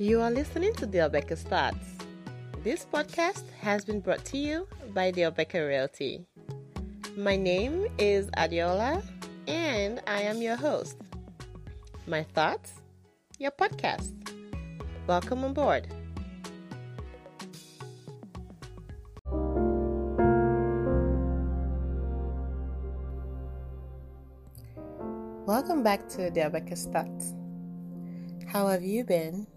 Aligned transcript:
You 0.00 0.20
are 0.20 0.30
listening 0.30 0.74
to 0.74 0.86
the 0.86 0.98
Obeka 0.98 1.36
Thoughts. 1.36 1.98
This 2.62 2.86
podcast 2.86 3.42
has 3.58 3.84
been 3.84 3.98
brought 3.98 4.24
to 4.26 4.38
you 4.38 4.68
by 4.94 5.10
the 5.10 5.22
Obeka 5.22 5.66
Realty. 5.66 6.24
My 7.16 7.34
name 7.34 7.88
is 7.98 8.30
Adiola, 8.38 9.02
and 9.48 10.00
I 10.06 10.20
am 10.20 10.40
your 10.40 10.54
host. 10.54 10.98
My 12.06 12.22
thoughts, 12.22 12.74
your 13.40 13.50
podcast. 13.50 14.14
Welcome 15.08 15.42
on 15.42 15.52
board. 15.52 15.88
Welcome 25.44 25.82
back 25.82 26.08
to 26.10 26.30
the 26.30 26.42
Abacus 26.42 26.86
Thoughts. 26.86 27.34
How 28.46 28.68
have 28.68 28.84
you 28.84 29.02
been? 29.02 29.48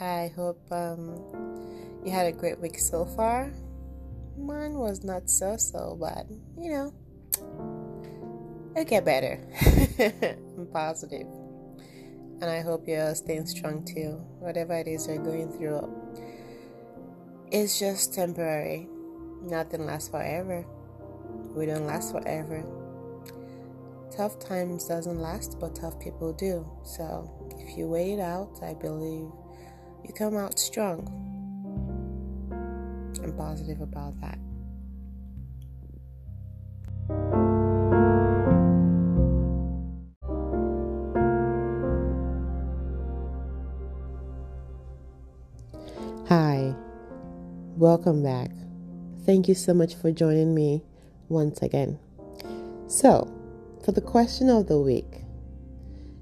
I 0.00 0.32
hope 0.34 0.60
um, 0.70 1.20
you 2.04 2.10
had 2.10 2.26
a 2.26 2.32
great 2.32 2.58
week 2.60 2.78
so 2.78 3.04
far. 3.04 3.52
Mine 4.36 4.74
was 4.74 5.04
not 5.04 5.30
so 5.30 5.56
so, 5.56 5.96
but 5.98 6.26
you 6.60 6.70
know, 6.70 6.94
it'll 8.72 8.84
get 8.84 9.04
better. 9.04 9.40
I'm 10.58 10.66
positive. 10.72 11.26
And 12.40 12.50
I 12.50 12.60
hope 12.60 12.88
you're 12.88 13.14
staying 13.14 13.46
strong 13.46 13.84
too. 13.84 14.20
Whatever 14.40 14.74
it 14.74 14.88
is 14.88 15.06
you're 15.06 15.18
going 15.18 15.52
through, 15.52 15.88
it's 17.50 17.78
just 17.78 18.14
temporary. 18.14 18.88
Nothing 19.42 19.86
lasts 19.86 20.08
forever. 20.08 20.66
We 21.54 21.66
don't 21.66 21.86
last 21.86 22.12
forever 22.12 22.64
tough 24.16 24.38
times 24.38 24.86
doesn't 24.86 25.18
last 25.18 25.58
but 25.58 25.74
tough 25.74 25.98
people 25.98 26.32
do 26.32 26.64
so 26.84 27.28
if 27.58 27.76
you 27.76 27.88
wait 27.88 28.12
it 28.12 28.20
out 28.20 28.60
i 28.62 28.72
believe 28.72 29.28
you 30.06 30.12
come 30.12 30.36
out 30.36 30.58
strong. 30.58 31.08
I'm 33.22 33.32
positive 33.36 33.80
about 33.80 34.20
that. 34.20 34.38
Hi. 46.28 46.74
Welcome 47.76 48.22
back. 48.22 48.50
Thank 49.26 49.48
you 49.48 49.54
so 49.54 49.74
much 49.74 49.94
for 49.94 50.10
joining 50.12 50.54
me 50.54 50.82
once 51.28 51.60
again. 51.60 51.98
So 52.86 53.30
for 53.84 53.92
the 53.92 54.00
question 54.00 54.48
of 54.48 54.68
the 54.68 54.78
week, 54.78 55.24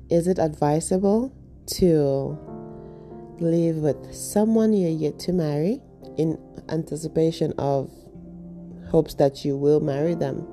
is 0.09 0.27
it 0.27 0.39
advisable 0.39 1.33
to 1.67 2.39
live 3.43 3.77
with 3.77 4.15
someone 4.15 4.73
you're 4.73 4.91
yet 4.91 5.19
to 5.21 5.33
marry 5.33 5.81
in 6.17 6.39
anticipation 6.69 7.53
of 7.59 7.91
hopes 8.91 9.15
that 9.15 9.45
you 9.45 9.57
will 9.57 9.81
marry 9.81 10.15
them? 10.15 10.47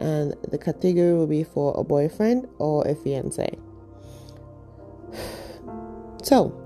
And 0.00 0.34
the 0.50 0.58
category 0.58 1.14
will 1.14 1.26
be 1.26 1.44
for 1.44 1.74
a 1.78 1.84
boyfriend 1.84 2.48
or 2.58 2.86
a 2.86 2.94
fiance. 2.94 3.58
So, 6.24 6.62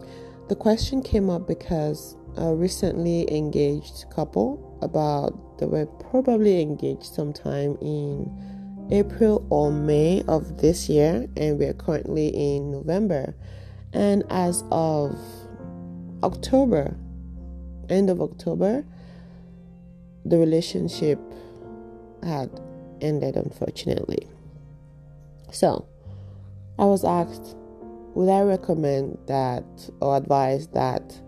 the 0.48 0.54
question 0.54 1.00
came 1.02 1.30
up 1.30 1.48
because 1.48 2.14
a 2.36 2.54
recently 2.54 3.26
engaged 3.34 4.04
couple, 4.10 4.78
about 4.82 5.58
they 5.58 5.66
were 5.66 5.86
probably 5.86 6.60
engaged 6.60 7.06
sometime 7.06 7.78
in 7.80 8.30
April 8.90 9.46
or 9.50 9.72
May 9.72 10.22
of 10.28 10.58
this 10.58 10.88
year, 10.88 11.26
and 11.36 11.58
we're 11.58 11.74
currently 11.74 12.28
in 12.28 12.70
November. 12.70 13.34
And 13.92 14.22
as 14.30 14.62
of 14.70 15.18
October, 16.22 16.96
end 17.88 18.10
of 18.10 18.20
October, 18.20 18.84
the 20.24 20.38
relationship 20.38 21.20
had 22.22 22.50
ended, 23.00 23.36
unfortunately. 23.36 24.28
So, 25.52 25.86
I 26.78 26.84
was 26.84 27.04
asked, 27.04 27.56
would 28.14 28.28
I 28.28 28.40
recommend 28.40 29.18
that 29.26 29.64
or 30.00 30.16
advise 30.16 30.68
that 30.68 31.20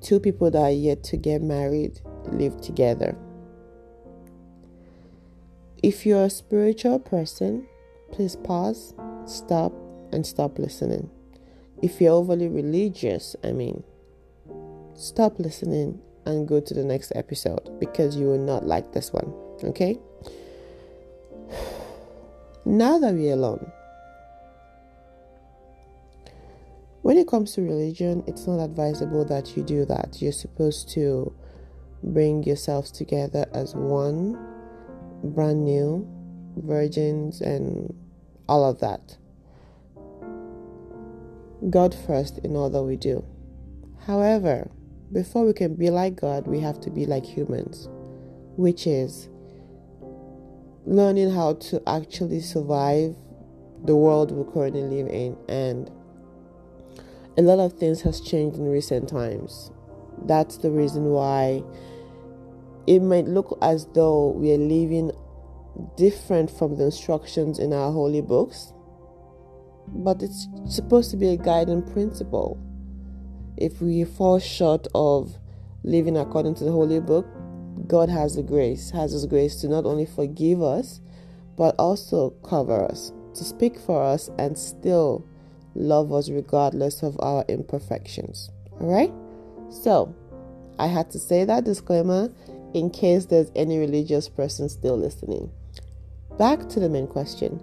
two 0.00 0.20
people 0.20 0.50
that 0.50 0.62
are 0.62 0.70
yet 0.70 1.02
to 1.04 1.16
get 1.16 1.42
married 1.42 2.00
live 2.26 2.60
together? 2.60 3.16
If 5.82 6.06
you're 6.06 6.24
a 6.24 6.30
spiritual 6.30 6.98
person, 6.98 7.66
please 8.12 8.36
pause, 8.36 8.94
stop, 9.26 9.72
and 10.12 10.24
stop 10.24 10.58
listening. 10.58 11.10
If 11.82 12.00
you're 12.00 12.12
overly 12.12 12.48
religious, 12.48 13.36
I 13.44 13.52
mean, 13.52 13.84
stop 14.94 15.38
listening 15.38 16.00
and 16.24 16.48
go 16.48 16.60
to 16.60 16.74
the 16.74 16.84
next 16.84 17.12
episode 17.14 17.78
because 17.78 18.16
you 18.16 18.26
will 18.26 18.38
not 18.38 18.66
like 18.66 18.92
this 18.92 19.12
one. 19.12 19.32
Okay? 19.64 19.98
Now 22.68 22.98
that 22.98 23.14
we're 23.14 23.34
alone, 23.34 23.70
when 27.02 27.16
it 27.16 27.28
comes 27.28 27.52
to 27.52 27.62
religion, 27.62 28.24
it's 28.26 28.48
not 28.48 28.58
advisable 28.58 29.24
that 29.26 29.56
you 29.56 29.62
do 29.62 29.84
that. 29.84 30.20
You're 30.20 30.32
supposed 30.32 30.88
to 30.94 31.32
bring 32.02 32.42
yourselves 32.42 32.90
together 32.90 33.46
as 33.54 33.76
one 33.76 34.36
brand 35.22 35.64
new, 35.64 36.04
virgins, 36.56 37.40
and 37.40 37.94
all 38.48 38.68
of 38.68 38.80
that. 38.80 39.16
God 41.70 41.94
first 42.06 42.38
in 42.38 42.56
all 42.56 42.70
that 42.70 42.82
we 42.82 42.96
do. 42.96 43.24
However, 44.06 44.70
before 45.12 45.44
we 45.44 45.52
can 45.52 45.74
be 45.74 45.90
like 45.90 46.16
God, 46.16 46.46
we 46.46 46.60
have 46.60 46.80
to 46.80 46.90
be 46.90 47.06
like 47.06 47.24
humans, 47.24 47.88
which 48.56 48.86
is 48.86 49.28
learning 50.84 51.30
how 51.30 51.54
to 51.54 51.82
actually 51.88 52.40
survive 52.40 53.16
the 53.84 53.96
world 53.96 54.30
we 54.30 54.44
currently 54.52 54.82
live 54.82 55.08
in. 55.08 55.36
And 55.48 55.90
a 57.38 57.42
lot 57.42 57.58
of 57.58 57.74
things 57.74 58.00
has 58.02 58.20
changed 58.20 58.58
in 58.58 58.68
recent 58.68 59.08
times. 59.08 59.70
That's 60.24 60.56
the 60.58 60.70
reason 60.70 61.10
why 61.10 61.62
it 62.86 63.00
might 63.00 63.26
look 63.26 63.58
as 63.62 63.86
though 63.94 64.28
we 64.30 64.52
are 64.52 64.58
living 64.58 65.10
different 65.96 66.50
from 66.50 66.76
the 66.76 66.84
instructions 66.84 67.58
in 67.58 67.72
our 67.72 67.92
holy 67.92 68.22
books, 68.22 68.72
but 69.88 70.22
it's 70.22 70.48
supposed 70.68 71.10
to 71.10 71.16
be 71.16 71.28
a 71.28 71.36
guiding 71.36 71.82
principle. 71.82 72.58
If 73.56 73.80
we 73.80 74.04
fall 74.04 74.38
short 74.38 74.86
of 74.94 75.38
living 75.82 76.16
according 76.16 76.56
to 76.56 76.64
the 76.64 76.72
holy 76.72 77.00
book, 77.00 77.26
God 77.86 78.08
has 78.08 78.36
the 78.36 78.42
grace, 78.42 78.90
has 78.90 79.12
His 79.12 79.26
grace 79.26 79.60
to 79.60 79.68
not 79.68 79.84
only 79.84 80.06
forgive 80.06 80.62
us, 80.62 81.00
but 81.56 81.74
also 81.78 82.30
cover 82.42 82.84
us, 82.84 83.12
to 83.34 83.44
speak 83.44 83.78
for 83.78 84.02
us, 84.02 84.30
and 84.38 84.58
still 84.58 85.26
love 85.74 86.12
us 86.12 86.28
regardless 86.28 87.02
of 87.02 87.16
our 87.20 87.44
imperfections. 87.48 88.50
All 88.80 88.92
right? 88.92 89.12
So, 89.70 90.14
I 90.78 90.86
had 90.86 91.10
to 91.12 91.18
say 91.18 91.44
that 91.44 91.64
disclaimer 91.64 92.30
in 92.74 92.90
case 92.90 93.26
there's 93.26 93.50
any 93.54 93.78
religious 93.78 94.28
person 94.28 94.68
still 94.68 94.96
listening. 94.98 95.50
Back 96.38 96.68
to 96.70 96.80
the 96.80 96.88
main 96.88 97.06
question. 97.06 97.60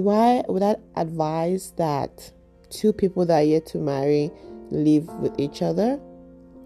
Do 0.00 0.08
I 0.08 0.42
would 0.48 0.62
I 0.62 0.76
advise 0.96 1.72
that 1.76 2.32
two 2.70 2.92
people 2.92 3.26
that 3.26 3.40
are 3.40 3.42
yet 3.42 3.66
to 3.66 3.78
marry 3.78 4.30
live 4.70 5.06
with 5.20 5.38
each 5.38 5.60
other? 5.60 6.00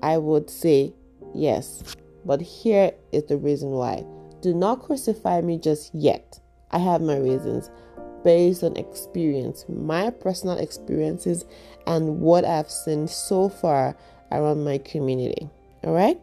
I 0.03 0.19
would 0.19 0.49
say 0.49 0.93
yes. 1.35 1.97
But 2.25 2.41
here 2.41 2.93
is 3.11 3.25
the 3.25 3.37
reason 3.37 3.71
why. 3.71 4.05
Do 4.41 4.55
not 4.55 4.83
crucify 4.83 5.41
me 5.41 5.59
just 5.59 5.93
yet. 5.93 6.39
I 6.71 6.79
have 6.79 7.01
my 7.01 7.17
reasons 7.17 7.71
based 8.23 8.63
on 8.63 8.77
experience, 8.77 9.65
my 9.69 10.11
personal 10.11 10.59
experiences, 10.59 11.45
and 11.89 12.21
what 12.21 12.45
I've 12.45 12.71
seen 12.71 13.09
so 13.09 13.49
far 13.49 13.97
around 14.31 14.63
my 14.63 14.79
community. 14.79 15.51
All 15.83 15.93
right? 15.93 16.21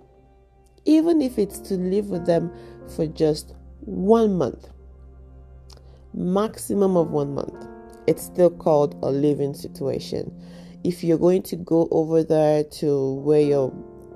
even 0.86 1.22
if 1.22 1.38
it's 1.38 1.60
to 1.60 1.76
live 1.76 2.10
with 2.10 2.26
them 2.26 2.52
for 2.96 3.06
just 3.06 3.54
one 3.82 4.38
month, 4.38 4.70
maximum 6.14 6.98
of 6.98 7.12
one 7.12 7.34
month. 7.34 7.68
It's 8.08 8.24
still 8.24 8.50
called 8.50 8.98
a 9.04 9.12
living 9.12 9.54
situation. 9.54 10.32
If 10.84 11.04
you're 11.04 11.18
going 11.18 11.44
to 11.44 11.56
go 11.56 11.88
over 11.92 12.24
there 12.24 12.64
to 12.64 13.14
where 13.16 13.42
your 13.42 13.70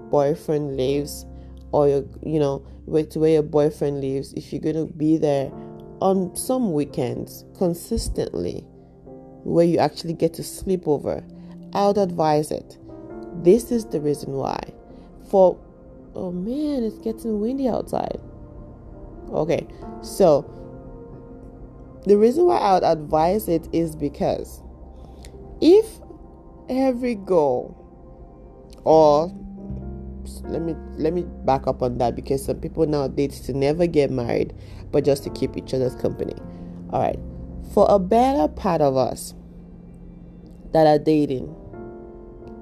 boyfriend 0.09 0.77
lives, 0.77 1.25
or 1.71 1.87
your, 1.87 2.05
you 2.23 2.39
know, 2.39 2.59
where 2.85 3.05
to 3.05 3.19
where 3.19 3.31
your 3.31 3.43
boyfriend 3.43 4.01
lives, 4.01 4.33
if 4.33 4.51
you're 4.51 4.61
going 4.61 4.87
to 4.87 4.91
be 4.93 5.17
there 5.17 5.51
on 5.99 6.35
some 6.35 6.73
weekends 6.73 7.45
consistently, 7.57 8.63
where 9.43 9.65
you 9.65 9.77
actually 9.77 10.13
get 10.13 10.33
to 10.33 10.43
sleep 10.43 10.87
over, 10.87 11.23
I 11.73 11.87
would 11.87 11.97
advise 11.97 12.51
it. 12.51 12.77
This 13.43 13.71
is 13.71 13.85
the 13.85 13.99
reason 13.99 14.33
why. 14.33 14.59
For 15.29 15.59
oh 16.15 16.31
man, 16.31 16.83
it's 16.83 16.97
getting 16.99 17.39
windy 17.39 17.67
outside. 17.67 18.19
Okay, 19.29 19.67
so 20.01 20.49
the 22.05 22.17
reason 22.17 22.45
why 22.45 22.57
I 22.57 22.73
would 22.75 22.83
advise 22.83 23.47
it 23.47 23.67
is 23.73 23.95
because 23.95 24.61
if 25.61 25.99
every 26.69 27.15
goal 27.15 27.81
or 28.83 29.27
let 30.43 30.61
me 30.61 30.75
let 30.97 31.13
me 31.13 31.23
back 31.45 31.67
up 31.67 31.81
on 31.81 31.97
that 31.99 32.15
because 32.15 32.45
some 32.45 32.59
people 32.59 32.85
now 32.85 33.07
date 33.07 33.31
to 33.31 33.53
never 33.53 33.87
get 33.87 34.11
married 34.11 34.53
but 34.91 35.03
just 35.03 35.23
to 35.23 35.29
keep 35.31 35.57
each 35.57 35.73
other's 35.73 35.95
company. 35.95 36.35
All 36.91 37.01
right 37.01 37.19
for 37.73 37.87
a 37.89 37.99
better 37.99 38.47
part 38.47 38.81
of 38.81 38.95
us 38.95 39.33
that 40.71 40.85
are 40.87 40.99
dating 40.99 41.53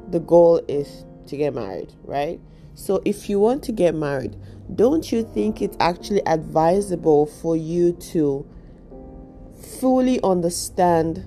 the 0.09 0.19
goal 0.19 0.61
is 0.67 1.05
to 1.27 1.37
get 1.37 1.53
married 1.53 1.93
right? 2.03 2.39
So 2.75 3.01
if 3.05 3.29
you 3.29 3.39
want 3.39 3.63
to 3.63 3.71
get 3.71 3.95
married 3.95 4.35
don't 4.75 5.11
you 5.11 5.23
think 5.23 5.61
it's 5.61 5.77
actually 5.79 6.25
advisable 6.25 7.25
for 7.25 7.55
you 7.57 7.93
to 7.93 8.47
fully 9.65 10.21
understand 10.23 11.25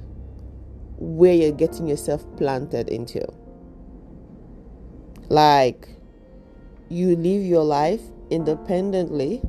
where 0.99 1.35
you're 1.35 1.53
getting 1.53 1.87
yourself 1.87 2.25
planted 2.37 2.89
into. 2.89 3.27
Like 5.29 5.89
you 6.89 7.17
live 7.17 7.45
your 7.45 7.65
life 7.65 8.01
independently 8.31 9.43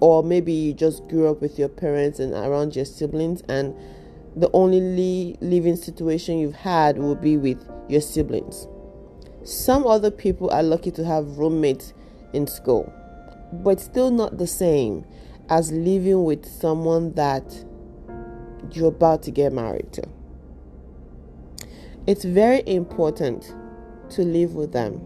or 0.00 0.22
maybe 0.22 0.52
you 0.52 0.72
just 0.72 1.06
grew 1.08 1.28
up 1.28 1.40
with 1.40 1.58
your 1.58 1.68
parents 1.68 2.18
and 2.20 2.32
around 2.32 2.76
your 2.76 2.84
siblings 2.84 3.42
and 3.48 3.74
the 4.36 4.50
only 4.52 5.36
living 5.40 5.76
situation 5.76 6.38
you've 6.38 6.54
had 6.54 6.98
will 6.98 7.16
be 7.16 7.36
with 7.36 7.62
your 7.88 8.00
siblings. 8.00 8.66
Some 9.42 9.86
other 9.86 10.10
people 10.10 10.50
are 10.50 10.62
lucky 10.62 10.90
to 10.92 11.04
have 11.04 11.38
roommates 11.38 11.92
in 12.32 12.46
school 12.46 12.92
but 13.52 13.80
still 13.80 14.10
not 14.10 14.38
the 14.38 14.46
same 14.46 15.04
as 15.48 15.72
living 15.72 16.24
with 16.24 16.46
someone 16.46 17.12
that 17.14 17.64
you're 18.76 18.88
about 18.88 19.22
to 19.22 19.30
get 19.30 19.52
married 19.52 19.92
to 19.92 20.02
it's 22.06 22.24
very 22.24 22.62
important 22.66 23.54
to 24.10 24.22
live 24.22 24.54
with 24.54 24.72
them 24.72 25.00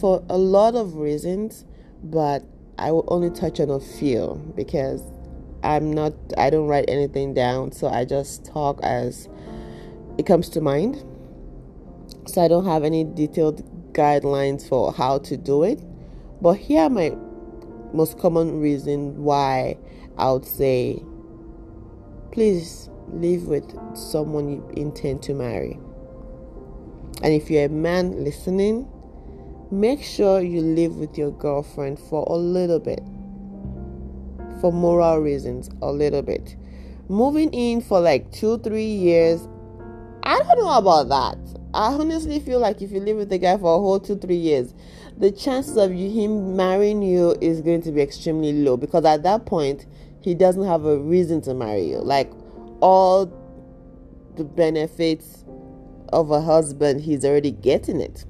for 0.00 0.24
a 0.28 0.36
lot 0.36 0.74
of 0.74 0.96
reasons, 0.96 1.64
but 2.02 2.44
I 2.78 2.90
will 2.90 3.04
only 3.08 3.30
touch 3.30 3.60
on 3.60 3.70
a 3.70 3.80
few 3.80 4.52
because 4.56 5.02
I'm 5.62 5.92
not, 5.92 6.12
I 6.36 6.50
don't 6.50 6.66
write 6.66 6.86
anything 6.88 7.34
down, 7.34 7.72
so 7.72 7.88
I 7.88 8.04
just 8.04 8.44
talk 8.44 8.80
as 8.82 9.28
it 10.18 10.26
comes 10.26 10.48
to 10.50 10.60
mind. 10.60 11.04
So 12.26 12.42
I 12.42 12.48
don't 12.48 12.64
have 12.64 12.84
any 12.84 13.04
detailed 13.04 13.62
guidelines 13.92 14.68
for 14.68 14.92
how 14.92 15.18
to 15.18 15.36
do 15.36 15.62
it, 15.62 15.80
but 16.42 16.54
here 16.54 16.82
are 16.82 16.90
my 16.90 17.16
most 17.92 18.18
common 18.18 18.60
reason 18.60 19.22
why 19.22 19.78
I 20.18 20.32
would 20.32 20.44
say 20.44 21.02
please 22.34 22.90
live 23.12 23.46
with 23.46 23.78
someone 23.96 24.48
you 24.48 24.68
intend 24.76 25.22
to 25.22 25.32
marry. 25.32 25.78
And 27.22 27.32
if 27.32 27.48
you're 27.48 27.66
a 27.66 27.68
man 27.68 28.24
listening, 28.24 28.88
make 29.70 30.02
sure 30.02 30.40
you 30.40 30.60
live 30.60 30.96
with 30.96 31.16
your 31.16 31.30
girlfriend 31.30 32.00
for 32.00 32.26
a 32.28 32.34
little 32.34 32.80
bit. 32.80 33.04
For 34.60 34.72
moral 34.72 35.18
reasons 35.18 35.70
a 35.80 35.92
little 35.92 36.22
bit. 36.22 36.56
Moving 37.08 37.52
in 37.52 37.80
for 37.80 38.00
like 38.00 38.32
two 38.32 38.58
three 38.58 38.84
years 38.84 39.46
i 40.24 40.38
don't 40.38 40.58
know 40.58 40.78
about 40.78 41.08
that. 41.10 41.38
I 41.72 41.92
honestly 41.92 42.40
feel 42.40 42.58
like 42.58 42.82
if 42.82 42.90
you 42.90 42.98
live 42.98 43.18
with 43.18 43.28
the 43.28 43.38
guy 43.38 43.56
for 43.58 43.76
a 43.76 43.78
whole 43.78 44.00
two 44.00 44.16
three 44.16 44.36
years 44.36 44.74
the 45.16 45.30
chances 45.30 45.76
of 45.76 45.92
him 45.92 46.56
marrying 46.56 47.02
you 47.02 47.36
is 47.40 47.60
going 47.60 47.82
to 47.82 47.92
be 47.92 48.00
extremely 48.00 48.52
low. 48.52 48.76
Because 48.76 49.04
at 49.04 49.22
that 49.22 49.46
point 49.46 49.86
he 50.24 50.34
doesn't 50.34 50.64
have 50.64 50.86
a 50.86 50.98
reason 50.98 51.40
to 51.42 51.52
marry 51.52 51.86
you 51.88 51.98
like 51.98 52.32
all 52.80 53.26
the 54.36 54.44
benefits 54.44 55.44
of 56.08 56.30
a 56.30 56.40
husband 56.40 57.02
he's 57.02 57.24
already 57.24 57.50
getting 57.50 58.00
it 58.00 58.24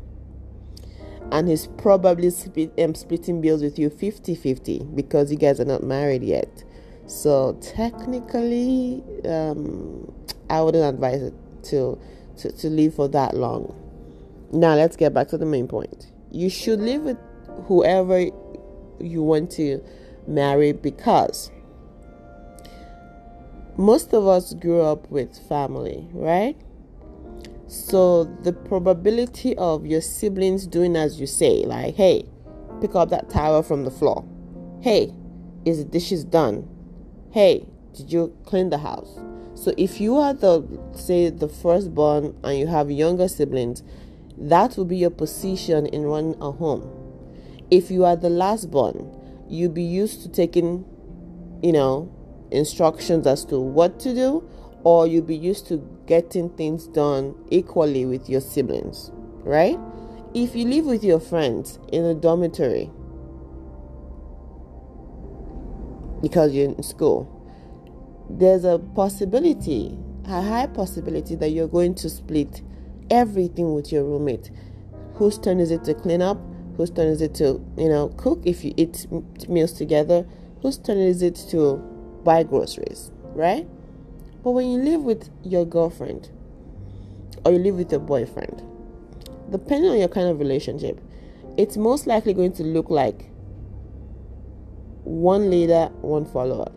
and 1.32 1.48
he's 1.48 1.66
probably 1.78 2.30
split, 2.30 2.72
um, 2.78 2.94
splitting 2.94 3.40
bills 3.40 3.62
with 3.62 3.78
you 3.78 3.90
50 3.90 4.34
50 4.34 4.86
because 4.94 5.30
you 5.30 5.38
guys 5.38 5.58
are 5.60 5.64
not 5.64 5.82
married 5.82 6.22
yet. 6.22 6.64
So, 7.06 7.58
technically, 7.60 9.02
um, 9.28 10.12
I 10.48 10.62
wouldn't 10.62 10.84
advise 10.84 11.22
it 11.22 11.34
to, 11.64 11.98
to, 12.38 12.52
to 12.52 12.70
live 12.70 12.94
for 12.94 13.08
that 13.08 13.34
long. 13.34 13.74
Now, 14.52 14.74
let's 14.74 14.96
get 14.96 15.12
back 15.12 15.28
to 15.28 15.38
the 15.38 15.46
main 15.46 15.68
point. 15.68 16.10
You 16.30 16.48
should 16.48 16.80
live 16.80 17.02
with 17.02 17.18
whoever 17.66 18.26
you 19.00 19.22
want 19.22 19.50
to 19.52 19.82
marry 20.26 20.72
because 20.72 21.50
most 23.76 24.12
of 24.12 24.26
us 24.26 24.54
grew 24.54 24.80
up 24.80 25.10
with 25.10 25.36
family, 25.48 26.06
right? 26.12 26.56
So 27.66 28.24
the 28.24 28.52
probability 28.52 29.56
of 29.56 29.86
your 29.86 30.00
siblings 30.00 30.66
doing 30.66 30.96
as 30.96 31.18
you 31.18 31.26
say, 31.26 31.64
like, 31.64 31.94
hey, 31.94 32.26
pick 32.80 32.94
up 32.94 33.10
that 33.10 33.30
towel 33.30 33.62
from 33.62 33.84
the 33.84 33.90
floor. 33.90 34.24
Hey, 34.80 35.12
is 35.64 35.78
the 35.78 35.84
dishes 35.84 36.24
done? 36.24 36.68
Hey, 37.32 37.66
did 37.94 38.12
you 38.12 38.36
clean 38.44 38.70
the 38.70 38.78
house? 38.78 39.18
So 39.54 39.72
if 39.78 40.00
you 40.00 40.16
are 40.16 40.34
the 40.34 40.62
say 40.94 41.30
the 41.30 41.48
firstborn 41.48 42.36
and 42.44 42.58
you 42.58 42.66
have 42.66 42.90
younger 42.90 43.28
siblings, 43.28 43.82
that 44.36 44.76
will 44.76 44.84
be 44.84 44.96
your 44.96 45.10
position 45.10 45.86
in 45.86 46.02
running 46.02 46.36
a 46.40 46.50
home. 46.50 46.90
If 47.70 47.90
you 47.90 48.04
are 48.04 48.16
the 48.16 48.28
lastborn, 48.28 49.20
you'll 49.48 49.72
be 49.72 49.82
used 49.82 50.22
to 50.22 50.28
taking, 50.28 50.84
you 51.62 51.72
know, 51.72 52.12
instructions 52.54 53.26
as 53.26 53.44
to 53.46 53.58
what 53.58 53.98
to 54.00 54.14
do 54.14 54.48
or 54.84 55.06
you'll 55.06 55.22
be 55.22 55.36
used 55.36 55.66
to 55.66 55.78
getting 56.06 56.50
things 56.50 56.86
done 56.86 57.34
equally 57.50 58.04
with 58.04 58.28
your 58.28 58.40
siblings, 58.40 59.10
right? 59.42 59.78
If 60.34 60.54
you 60.54 60.66
live 60.66 60.84
with 60.84 61.02
your 61.02 61.20
friends 61.20 61.78
in 61.90 62.04
a 62.04 62.14
dormitory 62.14 62.90
because 66.20 66.52
you're 66.52 66.68
in 66.70 66.82
school, 66.82 67.30
there's 68.28 68.64
a 68.64 68.78
possibility, 68.78 69.96
a 70.26 70.42
high 70.42 70.66
possibility 70.66 71.34
that 71.36 71.50
you're 71.50 71.68
going 71.68 71.94
to 71.96 72.10
split 72.10 72.62
everything 73.10 73.74
with 73.74 73.90
your 73.90 74.04
roommate. 74.04 74.50
Whose 75.14 75.38
turn 75.38 75.60
is 75.60 75.70
it 75.70 75.84
to 75.84 75.94
clean 75.94 76.20
up? 76.20 76.38
Whose 76.76 76.90
turn 76.90 77.06
is 77.06 77.22
it 77.22 77.34
to, 77.36 77.64
you 77.78 77.88
know, 77.88 78.08
cook 78.16 78.42
if 78.44 78.64
you 78.64 78.74
eat 78.76 79.06
meals 79.48 79.72
together? 79.72 80.26
Whose 80.60 80.76
turn 80.78 80.98
is 80.98 81.22
it 81.22 81.36
to 81.50 81.93
buy 82.24 82.42
groceries, 82.42 83.10
right? 83.34 83.66
But 84.42 84.50
when 84.52 84.70
you 84.70 84.78
live 84.78 85.02
with 85.02 85.30
your 85.42 85.64
girlfriend 85.64 86.30
or 87.44 87.52
you 87.52 87.58
live 87.58 87.76
with 87.76 87.90
your 87.90 88.00
boyfriend, 88.00 88.62
depending 89.50 89.90
on 89.90 89.98
your 89.98 90.08
kind 90.08 90.28
of 90.28 90.38
relationship, 90.38 91.00
it's 91.56 91.76
most 91.76 92.06
likely 92.06 92.34
going 92.34 92.52
to 92.54 92.62
look 92.62 92.90
like 92.90 93.30
one 95.04 95.50
leader, 95.50 95.86
one 96.00 96.24
follower. 96.24 96.70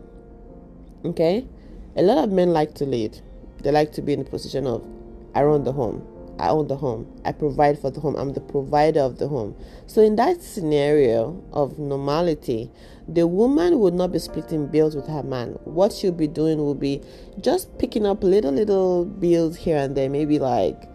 Okay? 1.06 1.48
A 1.96 2.02
lot 2.02 2.24
of 2.24 2.32
men 2.32 2.52
like 2.52 2.76
to 2.76 2.86
lead. 2.86 3.20
They 3.64 3.72
like 3.72 3.92
to 3.94 4.02
be 4.02 4.14
in 4.14 4.24
the 4.24 4.30
position 4.30 4.68
of 4.68 4.86
I 5.34 5.44
run 5.44 5.64
the 5.64 5.72
home. 5.72 6.06
I 6.40 6.50
own 6.50 6.68
the 6.68 6.76
home. 6.76 7.08
I 7.26 7.32
provide 7.32 7.80
for 7.80 7.90
the 7.90 8.00
home. 8.00 8.16
I'm 8.16 8.34
the 8.34 8.42
provider 8.42 9.00
of 9.00 9.18
the 9.18 9.28
home. 9.28 9.56
So, 9.88 10.02
in 10.02 10.16
that 10.18 10.42
scenario 10.42 11.44
of 11.52 11.80
normality, 11.80 12.72
the 13.08 13.26
woman 13.26 13.80
would 13.80 13.94
not 13.94 14.12
be 14.12 14.20
splitting 14.20 14.68
bills 14.68 14.96
with 14.96 15.08
her 15.08 15.24
man. 15.24 15.52
What 15.64 15.94
she'll 15.94 16.12
be 16.12 16.28
doing 16.28 16.58
will 16.58 16.76
be 16.76 17.02
just 17.40 17.78
picking 17.78 18.06
up 18.06 18.24
little, 18.24 18.52
little 18.52 19.06
bills 19.06 19.56
here 19.56 19.78
and 19.78 19.96
there, 19.96 20.10
maybe 20.10 20.40
like 20.40 20.90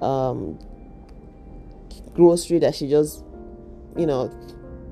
um, 0.00 0.58
grocery 2.14 2.58
that 2.60 2.74
she 2.74 2.88
just, 2.88 3.24
you 3.96 4.06
know, 4.06 4.30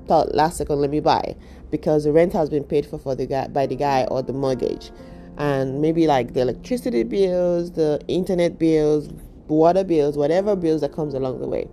thought 0.06 0.34
last 0.34 0.58
second, 0.58 0.80
let 0.80 0.90
me 0.90 1.00
buy 1.00 1.36
because 1.70 2.04
the 2.04 2.12
rent 2.12 2.32
has 2.32 2.50
been 2.50 2.64
paid 2.64 2.86
for, 2.86 2.98
for 2.98 3.14
the 3.14 3.26
guy 3.26 3.46
by 3.48 3.66
the 3.66 3.76
guy 3.76 4.04
or 4.04 4.22
the 4.22 4.32
mortgage 4.32 4.90
and 5.38 5.80
maybe 5.80 6.06
like 6.06 6.34
the 6.34 6.40
electricity 6.40 7.02
bills, 7.02 7.72
the 7.72 8.00
internet 8.08 8.58
bills, 8.58 9.08
water 9.48 9.84
bills, 9.84 10.16
whatever 10.16 10.54
bills 10.54 10.80
that 10.80 10.92
comes 10.92 11.14
along 11.14 11.40
the 11.40 11.48
way. 11.48 11.68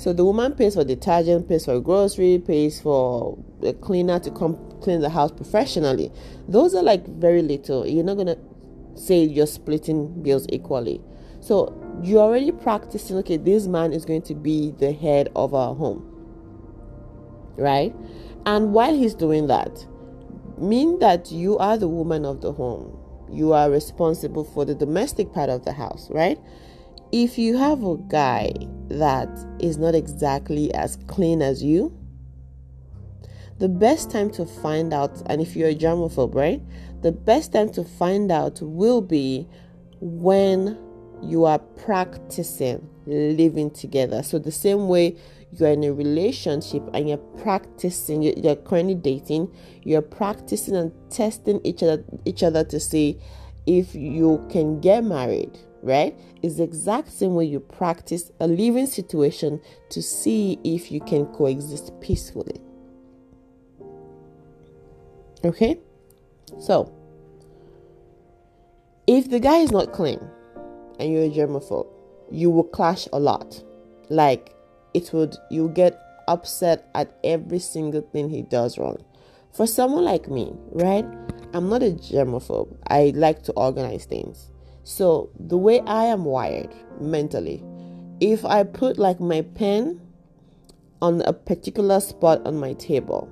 So 0.00 0.14
the 0.14 0.24
woman 0.24 0.54
pays 0.54 0.76
for 0.76 0.82
detergent, 0.82 1.46
pays 1.46 1.66
for 1.66 1.78
grocery, 1.78 2.38
pays 2.38 2.80
for 2.80 3.36
a 3.62 3.74
cleaner 3.74 4.18
to 4.20 4.30
come 4.30 4.56
clean 4.80 5.02
the 5.02 5.10
house 5.10 5.30
professionally. 5.30 6.10
Those 6.48 6.74
are 6.74 6.82
like 6.82 7.06
very 7.06 7.42
little. 7.42 7.86
You're 7.86 8.02
not 8.02 8.16
gonna 8.16 8.38
say 8.94 9.22
you're 9.22 9.46
splitting 9.46 10.22
bills 10.22 10.46
equally. 10.48 11.02
So 11.40 11.78
you're 12.02 12.22
already 12.22 12.50
practicing, 12.50 13.18
okay, 13.18 13.36
this 13.36 13.66
man 13.66 13.92
is 13.92 14.06
going 14.06 14.22
to 14.22 14.34
be 14.34 14.70
the 14.70 14.92
head 14.92 15.30
of 15.36 15.52
our 15.52 15.74
home. 15.74 16.02
Right? 17.58 17.94
And 18.46 18.72
while 18.72 18.96
he's 18.96 19.14
doing 19.14 19.48
that, 19.48 19.86
mean 20.56 20.98
that 21.00 21.30
you 21.30 21.58
are 21.58 21.76
the 21.76 21.88
woman 21.88 22.24
of 22.24 22.40
the 22.40 22.54
home. 22.54 22.96
You 23.30 23.52
are 23.52 23.70
responsible 23.70 24.44
for 24.44 24.64
the 24.64 24.74
domestic 24.74 25.34
part 25.34 25.50
of 25.50 25.66
the 25.66 25.74
house, 25.74 26.08
right? 26.10 26.38
If 27.12 27.38
you 27.38 27.56
have 27.56 27.82
a 27.84 27.96
guy 28.08 28.52
that 28.88 29.28
is 29.58 29.78
not 29.78 29.94
exactly 29.94 30.72
as 30.74 30.96
clean 31.06 31.42
as 31.42 31.62
you, 31.62 31.96
the 33.58 33.68
best 33.68 34.10
time 34.10 34.30
to 34.30 34.46
find 34.46 34.94
out, 34.94 35.22
and 35.26 35.40
if 35.40 35.54
you're 35.54 35.68
a 35.68 35.74
germaphobe, 35.74 36.34
right, 36.34 36.62
the 37.02 37.12
best 37.12 37.52
time 37.52 37.70
to 37.72 37.84
find 37.84 38.30
out 38.30 38.60
will 38.62 39.00
be 39.00 39.46
when 40.00 40.78
you 41.22 41.44
are 41.44 41.58
practicing 41.58 42.88
living 43.06 43.70
together. 43.70 44.22
So, 44.22 44.38
the 44.38 44.52
same 44.52 44.88
way 44.88 45.16
you're 45.52 45.70
in 45.70 45.84
a 45.84 45.92
relationship 45.92 46.82
and 46.94 47.08
you're 47.08 47.18
practicing, 47.18 48.22
you're 48.22 48.56
currently 48.56 48.94
dating, 48.94 49.52
you're 49.82 50.02
practicing 50.02 50.76
and 50.76 50.92
testing 51.10 51.60
each 51.64 51.82
other, 51.82 52.04
each 52.24 52.42
other 52.42 52.64
to 52.64 52.80
see 52.80 53.18
if 53.66 53.94
you 53.94 54.46
can 54.50 54.80
get 54.80 55.04
married, 55.04 55.58
right? 55.82 56.18
It's 56.42 56.56
the 56.56 56.64
exact 56.64 57.10
same 57.10 57.34
way 57.34 57.44
you 57.44 57.60
practice 57.60 58.30
a 58.40 58.46
living 58.46 58.86
situation 58.86 59.60
to 59.90 60.02
see 60.02 60.58
if 60.64 60.90
you 60.90 61.00
can 61.00 61.26
coexist 61.26 61.98
peacefully. 62.00 62.60
Okay? 65.44 65.80
So, 66.58 66.92
if 69.06 69.30
the 69.30 69.40
guy 69.40 69.58
is 69.58 69.72
not 69.72 69.92
clean 69.92 70.20
and 70.98 71.12
you're 71.12 71.24
a 71.24 71.30
germaphobe, 71.30 71.88
you 72.30 72.50
will 72.50 72.64
clash 72.64 73.08
a 73.12 73.18
lot. 73.18 73.62
Like, 74.08 74.54
it 74.94 75.12
would, 75.12 75.36
you 75.50 75.68
get 75.68 76.00
upset 76.28 76.88
at 76.94 77.16
every 77.24 77.58
single 77.58 78.02
thing 78.02 78.28
he 78.28 78.42
does 78.42 78.78
wrong. 78.78 79.02
For 79.52 79.66
someone 79.66 80.04
like 80.04 80.28
me, 80.28 80.52
right? 80.70 81.04
I'm 81.52 81.68
not 81.68 81.82
a 81.82 81.90
germaphobe. 81.90 82.76
I 82.86 83.12
like 83.16 83.42
to 83.44 83.52
organize 83.52 84.04
things. 84.04 84.49
So, 84.82 85.30
the 85.38 85.58
way 85.58 85.80
I 85.80 86.04
am 86.04 86.24
wired 86.24 86.74
mentally, 87.00 87.62
if 88.20 88.44
I 88.44 88.64
put 88.64 88.98
like 88.98 89.20
my 89.20 89.42
pen 89.42 90.00
on 91.02 91.22
a 91.22 91.32
particular 91.32 92.00
spot 92.00 92.46
on 92.46 92.56
my 92.56 92.72
table, 92.74 93.28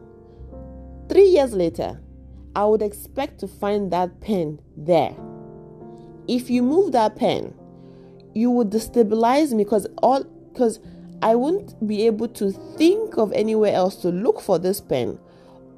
three 1.08 1.26
years 1.26 1.52
later, 1.52 2.00
I 2.54 2.64
would 2.64 2.82
expect 2.82 3.38
to 3.40 3.48
find 3.48 3.90
that 3.92 4.20
pen 4.20 4.60
there. 4.76 5.14
If 6.26 6.50
you 6.50 6.62
move 6.62 6.92
that 6.92 7.16
pen, 7.16 7.54
you 8.34 8.50
would 8.50 8.70
destabilize 8.70 9.52
me 9.52 9.64
because 9.64 9.86
all 10.02 10.24
because 10.52 10.80
I 11.22 11.34
wouldn't 11.34 11.86
be 11.86 12.06
able 12.06 12.28
to 12.28 12.52
think 12.76 13.16
of 13.16 13.32
anywhere 13.32 13.72
else 13.74 13.96
to 14.02 14.08
look 14.10 14.40
for 14.40 14.58
this 14.58 14.80
pen 14.80 15.18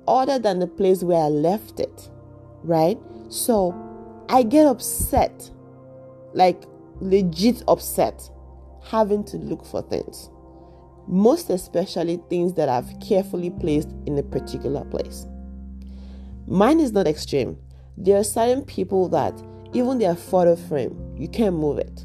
other 0.07 0.39
than 0.39 0.59
the 0.59 0.67
place 0.67 1.03
where 1.03 1.23
I 1.23 1.29
left 1.29 1.81
it. 1.81 2.11
Right? 2.63 2.99
So 3.29 3.75
I 4.29 4.43
get 4.43 4.67
upset, 4.67 5.51
like 6.35 6.65
legit 7.01 7.63
upset, 7.69 8.31
having 8.85 9.25
to 9.25 9.37
look 9.37 9.65
for 9.65 9.83
things. 9.83 10.31
Most 11.07 11.51
especially 11.51 12.21
things 12.29 12.55
that 12.55 12.69
I've 12.69 12.99
carefully 13.01 13.51
placed 13.51 13.89
in 14.07 14.19
a 14.19 14.23
particular 14.23 14.85
place. 14.85 15.27
Mine 16.47 16.81
is 16.81 16.93
not 16.93 17.07
extreme. 17.07 17.59
There 17.97 18.19
are 18.19 18.25
certain 18.25 18.65
people 18.65 19.09
that 19.09 19.41
even 19.73 19.99
their 19.99 20.15
photo 20.15 20.57
frame, 20.57 21.15
you 21.17 21.29
can't 21.29 21.57
move 21.57 21.79
it. 21.79 22.05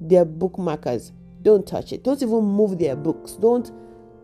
Their 0.00 0.24
bookmarkers, 0.24 1.12
don't 1.42 1.66
touch 1.66 1.92
it. 1.92 2.04
Don't 2.04 2.22
even 2.22 2.44
move 2.44 2.78
their 2.78 2.96
books. 2.96 3.32
Don't, 3.32 3.70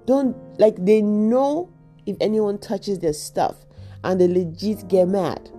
don't, 0.06 0.36
like, 0.58 0.76
they 0.84 1.02
know 1.02 1.72
if 2.06 2.16
anyone 2.20 2.58
touches 2.58 2.98
their 2.98 3.12
stuff 3.12 3.56
and 4.02 4.20
they 4.20 4.28
legit 4.28 4.86
get 4.88 5.08
mad. 5.08 5.50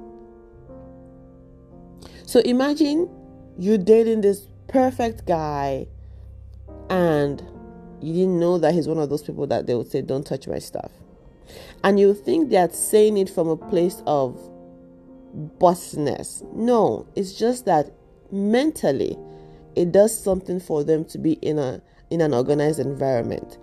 So 2.26 2.40
imagine 2.42 3.10
you 3.58 3.78
dating 3.78 4.22
this 4.22 4.48
perfect 4.68 5.26
guy 5.26 5.88
and 6.90 7.42
you 8.02 8.14
didn't 8.14 8.40
know 8.40 8.58
that 8.58 8.74
he's 8.74 8.88
one 8.88 9.00
of 9.00 9.10
those 9.10 9.24
people 9.24 9.48
that 9.48 9.68
they 9.68 9.76
would 9.76 9.90
say, 9.90 10.02
Don't 10.02 10.26
touch 10.26 10.48
my 10.48 10.60
stuff. 10.60 10.92
And 11.84 12.00
you 12.00 12.14
think 12.14 12.50
they're 12.50 12.70
saying 12.70 13.18
it 13.18 13.30
from 13.30 13.48
a 13.48 13.58
place 13.58 14.02
of 14.06 14.40
bossness. 15.60 16.44
No, 16.54 17.08
it's 17.16 17.34
just 17.34 17.66
that 17.66 17.92
mentally 18.32 19.18
it 19.76 19.92
does 19.92 20.18
something 20.18 20.60
for 20.60 20.84
them 20.84 21.06
to 21.06 21.18
be 21.18 21.34
in 21.34 21.60
a 21.60 21.82
in 22.10 22.22
an 22.22 22.34
organized 22.34 22.80
environment. 22.80 23.58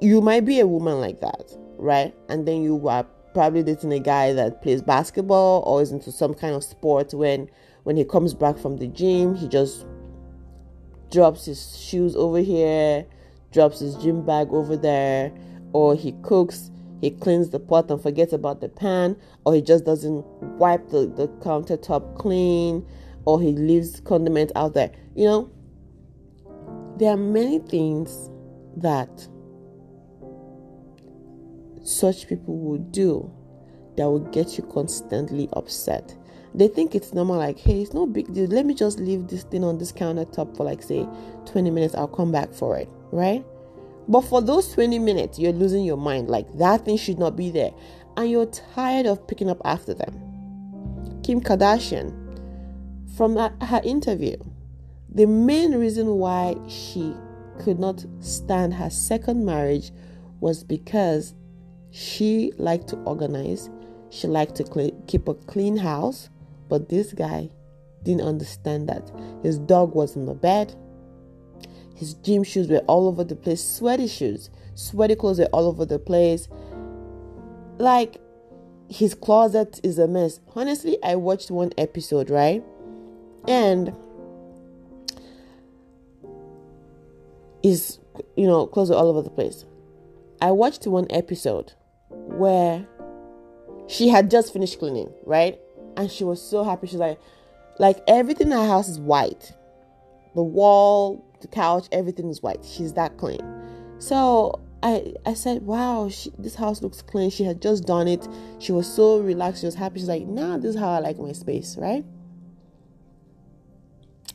You 0.00 0.20
might 0.20 0.44
be 0.44 0.60
a 0.60 0.66
woman 0.66 1.00
like 1.00 1.20
that, 1.20 1.56
right? 1.76 2.14
And 2.28 2.46
then 2.46 2.62
you 2.62 2.88
are 2.88 3.06
probably 3.34 3.62
dating 3.62 3.92
a 3.92 4.00
guy 4.00 4.32
that 4.32 4.62
plays 4.62 4.82
basketball 4.82 5.62
or 5.66 5.80
is 5.80 5.92
into 5.92 6.12
some 6.12 6.34
kind 6.34 6.54
of 6.54 6.64
sport 6.64 7.14
when 7.14 7.48
when 7.84 7.96
he 7.96 8.04
comes 8.04 8.34
back 8.34 8.58
from 8.58 8.76
the 8.76 8.86
gym, 8.86 9.34
he 9.34 9.48
just 9.48 9.86
drops 11.10 11.44
his 11.44 11.78
shoes 11.78 12.16
over 12.16 12.38
here, 12.38 13.06
drops 13.52 13.80
his 13.80 13.96
gym 13.96 14.24
bag 14.24 14.48
over 14.50 14.76
there, 14.76 15.32
or 15.72 15.94
he 15.94 16.12
cooks 16.22 16.70
he 17.02 17.10
cleans 17.10 17.50
the 17.50 17.58
pot 17.58 17.90
and 17.90 18.00
forgets 18.00 18.32
about 18.32 18.60
the 18.60 18.68
pan, 18.68 19.16
or 19.44 19.54
he 19.56 19.60
just 19.60 19.84
doesn't 19.84 20.24
wipe 20.40 20.88
the, 20.90 21.12
the 21.16 21.26
countertop 21.44 22.16
clean, 22.16 22.86
or 23.24 23.40
he 23.40 23.50
leaves 23.50 24.00
condiment 24.00 24.52
out 24.54 24.74
there. 24.74 24.92
You 25.16 25.24
know, 25.26 25.50
there 26.98 27.10
are 27.10 27.16
many 27.16 27.58
things 27.58 28.30
that 28.76 29.28
such 31.82 32.28
people 32.28 32.56
will 32.56 32.78
do 32.78 33.28
that 33.96 34.08
will 34.08 34.20
get 34.30 34.56
you 34.56 34.62
constantly 34.72 35.48
upset. 35.54 36.16
They 36.54 36.68
think 36.68 36.94
it's 36.94 37.14
normal, 37.14 37.36
like, 37.38 37.58
hey, 37.58 37.80
it's 37.80 37.94
no 37.94 38.06
big 38.06 38.32
deal. 38.32 38.46
Let 38.46 38.66
me 38.66 38.74
just 38.74 38.98
leave 38.98 39.28
this 39.28 39.44
thing 39.44 39.64
on 39.64 39.78
this 39.78 39.92
countertop 39.92 40.56
for 40.56 40.64
like, 40.64 40.82
say, 40.82 41.06
20 41.46 41.70
minutes. 41.70 41.94
I'll 41.94 42.08
come 42.08 42.30
back 42.30 42.52
for 42.52 42.76
it, 42.78 42.88
right? 43.10 43.44
But 44.08 44.22
for 44.22 44.42
those 44.42 44.72
20 44.72 44.98
minutes, 44.98 45.38
you're 45.38 45.52
losing 45.52 45.84
your 45.84 45.96
mind. 45.96 46.28
Like 46.28 46.52
that 46.58 46.84
thing 46.84 46.96
should 46.96 47.18
not 47.18 47.36
be 47.36 47.50
there. 47.50 47.72
And 48.16 48.30
you're 48.30 48.46
tired 48.46 49.06
of 49.06 49.26
picking 49.26 49.48
up 49.48 49.60
after 49.64 49.94
them. 49.94 51.20
Kim 51.22 51.40
Kardashian, 51.40 52.18
from 53.16 53.34
that, 53.34 53.54
her 53.62 53.80
interview, 53.84 54.36
the 55.08 55.26
main 55.26 55.72
reason 55.74 56.16
why 56.16 56.56
she 56.68 57.14
could 57.60 57.78
not 57.78 58.04
stand 58.20 58.74
her 58.74 58.90
second 58.90 59.44
marriage 59.44 59.92
was 60.40 60.64
because 60.64 61.34
she 61.90 62.52
liked 62.56 62.88
to 62.88 62.96
organize, 63.04 63.70
she 64.10 64.26
liked 64.26 64.56
to 64.56 64.64
clean, 64.64 65.02
keep 65.06 65.28
a 65.28 65.34
clean 65.34 65.76
house, 65.76 66.30
but 66.72 66.88
this 66.88 67.12
guy 67.12 67.50
didn't 68.02 68.22
understand 68.22 68.88
that. 68.88 69.12
His 69.42 69.58
dog 69.58 69.94
was 69.94 70.16
in 70.16 70.24
the 70.24 70.32
bed, 70.32 70.74
his 71.94 72.14
gym 72.14 72.44
shoes 72.44 72.68
were 72.68 72.78
all 72.86 73.08
over 73.08 73.24
the 73.24 73.36
place, 73.36 73.62
sweaty 73.62 74.06
shoes, 74.06 74.48
sweaty 74.74 75.14
clothes 75.14 75.38
were 75.38 75.50
all 75.52 75.66
over 75.66 75.84
the 75.84 75.98
place. 75.98 76.48
Like 77.76 78.16
his 78.88 79.12
closet 79.14 79.80
is 79.82 79.98
a 79.98 80.08
mess. 80.08 80.40
Honestly, 80.56 80.96
I 81.04 81.16
watched 81.16 81.50
one 81.50 81.72
episode, 81.76 82.30
right? 82.30 82.64
And 83.46 83.94
is 87.62 87.98
you 88.34 88.46
know, 88.46 88.66
clothes 88.66 88.90
are 88.90 88.96
all 88.96 89.10
over 89.10 89.20
the 89.20 89.28
place. 89.28 89.66
I 90.40 90.52
watched 90.52 90.86
one 90.86 91.06
episode 91.10 91.74
where 92.08 92.86
she 93.88 94.08
had 94.08 94.30
just 94.30 94.54
finished 94.54 94.78
cleaning, 94.78 95.12
right? 95.26 95.58
And 95.96 96.10
she 96.10 96.24
was 96.24 96.40
so 96.40 96.64
happy. 96.64 96.86
She's 96.86 96.98
like, 96.98 97.20
like 97.78 98.02
everything 98.06 98.48
in 98.48 98.52
her 98.52 98.66
house 98.66 98.88
is 98.88 99.00
white. 99.00 99.52
The 100.34 100.42
wall, 100.42 101.24
the 101.40 101.48
couch, 101.48 101.86
everything 101.92 102.28
is 102.28 102.42
white. 102.42 102.64
She's 102.64 102.94
that 102.94 103.18
clean. 103.18 103.40
So 103.98 104.60
I 104.82 105.14
I 105.26 105.34
said, 105.34 105.62
wow, 105.62 106.08
she, 106.08 106.32
this 106.38 106.54
house 106.54 106.82
looks 106.82 107.02
clean. 107.02 107.30
She 107.30 107.44
had 107.44 107.60
just 107.60 107.86
done 107.86 108.08
it. 108.08 108.26
She 108.58 108.72
was 108.72 108.92
so 108.92 109.18
relaxed. 109.18 109.60
She 109.60 109.66
was 109.66 109.74
happy. 109.74 110.00
She's 110.00 110.08
like, 110.08 110.26
nah, 110.26 110.56
this 110.56 110.74
is 110.74 110.80
how 110.80 110.90
I 110.90 110.98
like 110.98 111.18
my 111.18 111.32
space, 111.32 111.76
right? 111.78 112.04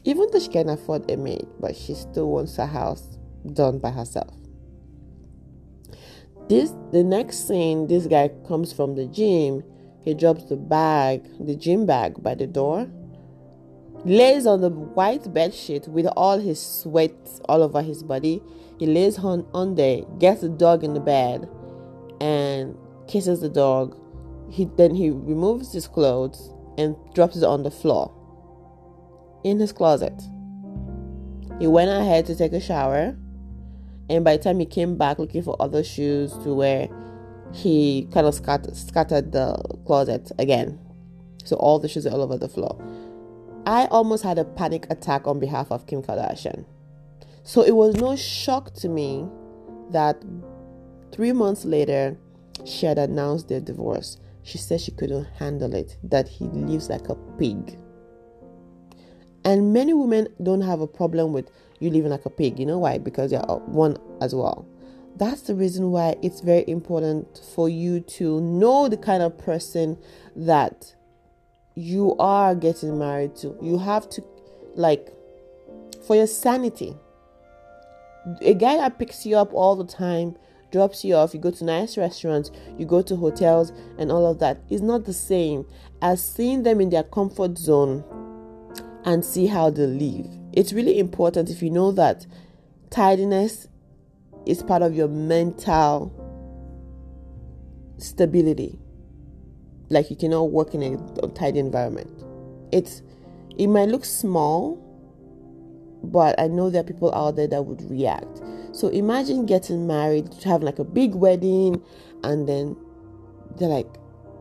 Even 0.04 0.28
though 0.32 0.40
she 0.40 0.50
can 0.50 0.70
afford 0.70 1.10
a 1.12 1.18
maid, 1.18 1.48
but 1.60 1.76
she 1.76 1.94
still 1.94 2.30
wants 2.30 2.56
her 2.56 2.66
house 2.66 3.18
done 3.54 3.80
by 3.80 3.92
herself. 3.92 4.34
This 6.48 6.74
the 6.92 7.04
next 7.04 7.48
scene, 7.48 7.88
this 7.88 8.08
guy 8.08 8.30
comes 8.48 8.72
from 8.72 8.96
the 8.96 9.06
gym. 9.06 9.64
He 10.08 10.14
drops 10.14 10.46
the 10.46 10.56
bag, 10.56 11.28
the 11.38 11.54
gym 11.54 11.86
bag, 11.86 12.24
by 12.24 12.34
the 12.34 12.48
door 12.48 12.88
lays 14.06 14.48
on 14.48 14.62
the 14.62 14.70
white 14.70 15.34
bed 15.34 15.54
sheet 15.54 15.86
with 15.90 16.06
all 16.16 16.40
his 16.40 16.66
sweat 16.66 17.12
all 17.50 17.62
over 17.62 17.82
his 17.82 18.04
body. 18.04 18.42
He 18.80 18.86
lays 18.86 19.20
on, 19.20 19.46
on 19.54 19.76
there, 19.76 20.04
gets 20.18 20.40
the 20.40 20.48
dog 20.48 20.86
in 20.86 20.94
the 20.94 21.02
bed, 21.02 21.50
and 22.22 22.78
kisses 23.10 23.42
the 23.42 23.50
dog. 23.50 23.98
He 24.50 24.64
then 24.78 24.96
he 24.96 25.10
removes 25.10 25.74
his 25.74 25.90
clothes 25.90 26.54
and 26.78 26.96
drops 27.14 27.36
it 27.36 27.44
on 27.44 27.64
the 27.64 27.72
floor 27.72 28.10
in 29.44 29.60
his 29.60 29.74
closet. 29.74 30.24
He 31.60 31.68
went 31.68 31.90
ahead 31.90 32.28
to 32.28 32.36
take 32.38 32.54
a 32.54 32.62
shower, 32.62 33.14
and 34.10 34.24
by 34.24 34.38
the 34.38 34.44
time 34.44 34.60
he 34.60 34.66
came 34.66 34.98
back 34.98 35.20
looking 35.20 35.44
for 35.44 35.62
other 35.62 35.84
shoes 35.84 36.32
to 36.46 36.54
wear, 36.54 36.88
he 37.54 38.08
kind 38.14 38.28
of 38.28 38.34
scattered, 38.34 38.76
scattered 38.76 39.32
the 39.32 39.56
closet 39.86 40.32
again. 40.40 40.80
So 41.44 41.56
all 41.56 41.80
the 41.80 41.88
shoes 41.88 42.06
are 42.06 42.12
all 42.12 42.22
over 42.22 42.38
the 42.38 42.50
floor. 42.50 42.80
I 43.66 43.86
almost 43.88 44.24
had 44.24 44.38
a 44.38 44.46
panic 44.46 44.88
attack 44.90 45.28
on 45.28 45.40
behalf 45.40 45.72
of 45.72 45.88
Kim 45.88 46.02
Kardashian. 46.02 46.66
So 47.44 47.62
it 47.62 47.76
was 47.76 47.96
no 47.96 48.16
shock 48.16 48.74
to 48.76 48.90
me 48.90 49.28
that 49.92 50.22
three 51.12 51.32
months 51.32 51.66
later, 51.66 52.18
she 52.66 52.86
had 52.86 52.98
announced 52.98 53.48
their 53.48 53.62
divorce. 53.62 54.18
She 54.44 54.58
said 54.58 54.82
she 54.82 54.92
couldn't 54.92 55.26
handle 55.38 55.74
it, 55.74 55.98
that 56.04 56.28
he 56.28 56.46
lives 56.46 56.90
like 56.90 57.10
a 57.10 57.16
pig. 57.38 57.78
And 59.44 59.74
many 59.74 59.94
women 59.94 60.28
don't 60.44 60.62
have 60.62 60.82
a 60.82 60.88
problem 60.88 61.32
with 61.32 61.50
you 61.80 61.90
living 61.90 62.12
like 62.12 62.26
a 62.26 62.30
pig. 62.30 62.60
You 62.60 62.66
know 62.66 62.80
why? 62.80 62.98
Because 62.98 63.32
you're 63.32 63.42
one 63.42 63.98
as 64.22 64.34
well. 64.36 64.68
That's 65.18 65.42
the 65.42 65.56
reason 65.56 65.90
why 65.90 66.16
it's 66.22 66.42
very 66.42 66.64
important 66.68 67.42
for 67.56 67.68
you 67.68 68.02
to 68.02 68.40
know 68.40 68.88
the 68.88 68.98
kind 68.98 69.24
of 69.24 69.36
person 69.36 69.98
that 70.36 70.94
you 71.74 72.16
are 72.20 72.54
getting 72.54 73.00
married 73.00 73.36
to. 73.38 73.58
You 73.60 73.80
have 73.80 74.08
to, 74.12 74.24
like, 74.76 75.12
for 76.06 76.16
your 76.16 76.28
sanity. 76.28 76.96
A 78.42 78.54
guy 78.54 78.78
that 78.78 79.00
picks 79.00 79.26
you 79.26 79.38
up 79.38 79.52
all 79.54 79.76
the 79.76 79.86
time, 79.86 80.36
drops 80.72 81.04
you 81.04 81.16
off, 81.16 81.34
you 81.34 81.40
go 81.40 81.50
to 81.50 81.66
nice 81.66 81.98
restaurants, 81.98 82.52
you 82.78 82.86
go 82.86 83.02
to 83.02 83.16
hotels, 83.16 83.72
and 83.98 84.12
all 84.12 84.28
of 84.28 84.38
that 84.38 84.60
is 84.70 84.84
not 84.84 85.06
the 85.06 85.14
same 85.14 85.66
as 86.00 86.24
seeing 86.24 86.62
them 86.62 86.80
in 86.80 86.92
their 86.92 87.04
comfort 87.04 87.58
zone 87.58 88.04
and 89.04 89.26
see 89.26 89.48
how 89.48 89.72
they 89.72 89.88
live. 89.88 90.28
It's 90.54 90.74
really 90.74 91.00
important 91.00 91.50
if 91.50 91.64
you 91.64 91.72
know 91.72 91.92
that 91.94 92.28
tidiness 92.92 93.68
is 94.46 94.64
part 94.64 94.82
of 94.82 94.96
your 94.96 95.08
mental 95.08 96.14
stability. 97.98 98.80
Like 99.90 100.10
you 100.10 100.16
cannot 100.16 100.52
work 100.52 100.74
in 100.74 100.84
a 100.84 101.28
tidy 101.30 101.60
environment. 101.60 102.12
It's 102.72 103.02
it 103.58 103.68
might 103.68 103.90
look 103.90 104.06
small, 104.06 104.76
but 106.04 106.40
I 106.40 106.48
know 106.48 106.70
there 106.70 106.82
are 106.82 106.86
people 106.86 107.14
out 107.16 107.36
there 107.36 107.48
that 107.48 107.64
would 107.64 107.90
react. 107.90 108.42
So 108.72 108.90
imagine 108.90 109.46
getting 109.46 109.88
married, 109.88 110.34
having 110.44 110.66
like 110.66 110.80
a 110.80 110.84
big 110.84 111.16
wedding, 111.16 111.82
and 112.24 112.48
then 112.48 112.76
they're 113.58 113.70
like 113.70 113.88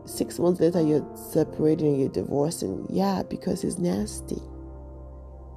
six 0.05 0.37
months 0.39 0.59
later 0.59 0.81
you're 0.81 1.05
separating, 1.31 1.99
you're 1.99 2.09
divorcing. 2.09 2.85
Yeah, 2.89 3.23
because 3.23 3.63
it's 3.63 3.77
nasty. 3.77 4.41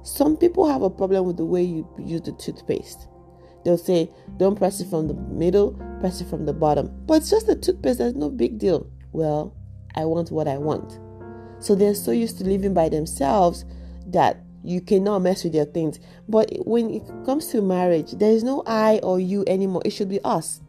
Some 0.03 0.35
people 0.35 0.67
have 0.67 0.81
a 0.81 0.89
problem 0.89 1.25
with 1.25 1.37
the 1.37 1.45
way 1.45 1.61
you 1.61 1.87
use 1.99 2.21
the 2.21 2.31
toothpaste. 2.31 3.07
They'll 3.63 3.77
say, 3.77 4.09
don't 4.37 4.55
press 4.55 4.79
it 4.79 4.89
from 4.89 5.07
the 5.07 5.13
middle, 5.13 5.73
press 5.99 6.21
it 6.21 6.27
from 6.27 6.45
the 6.45 6.53
bottom. 6.53 6.91
But 7.05 7.15
it's 7.15 7.29
just 7.29 7.49
a 7.49 7.55
toothpaste, 7.55 7.99
there's 7.99 8.15
no 8.15 8.29
big 8.29 8.57
deal. 8.57 8.87
Well, 9.11 9.55
I 9.95 10.05
want 10.05 10.31
what 10.31 10.47
I 10.47 10.57
want. 10.57 10.99
So 11.59 11.75
they're 11.75 11.93
so 11.93 12.11
used 12.11 12.37
to 12.39 12.43
living 12.43 12.73
by 12.73 12.89
themselves 12.89 13.65
that 14.07 14.43
you 14.63 14.81
cannot 14.81 15.19
mess 15.19 15.43
with 15.43 15.53
their 15.53 15.65
things. 15.65 15.99
But 16.27 16.51
when 16.65 16.89
it 16.89 17.03
comes 17.25 17.47
to 17.47 17.61
marriage, 17.61 18.11
there 18.11 18.31
is 18.31 18.43
no 18.43 18.63
I 18.65 18.99
or 19.03 19.19
you 19.19 19.43
anymore. 19.47 19.81
It 19.85 19.91
should 19.91 20.09
be 20.09 20.21
us. 20.23 20.61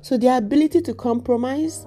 So 0.00 0.18
their 0.18 0.36
ability 0.36 0.82
to 0.82 0.94
compromise 0.94 1.86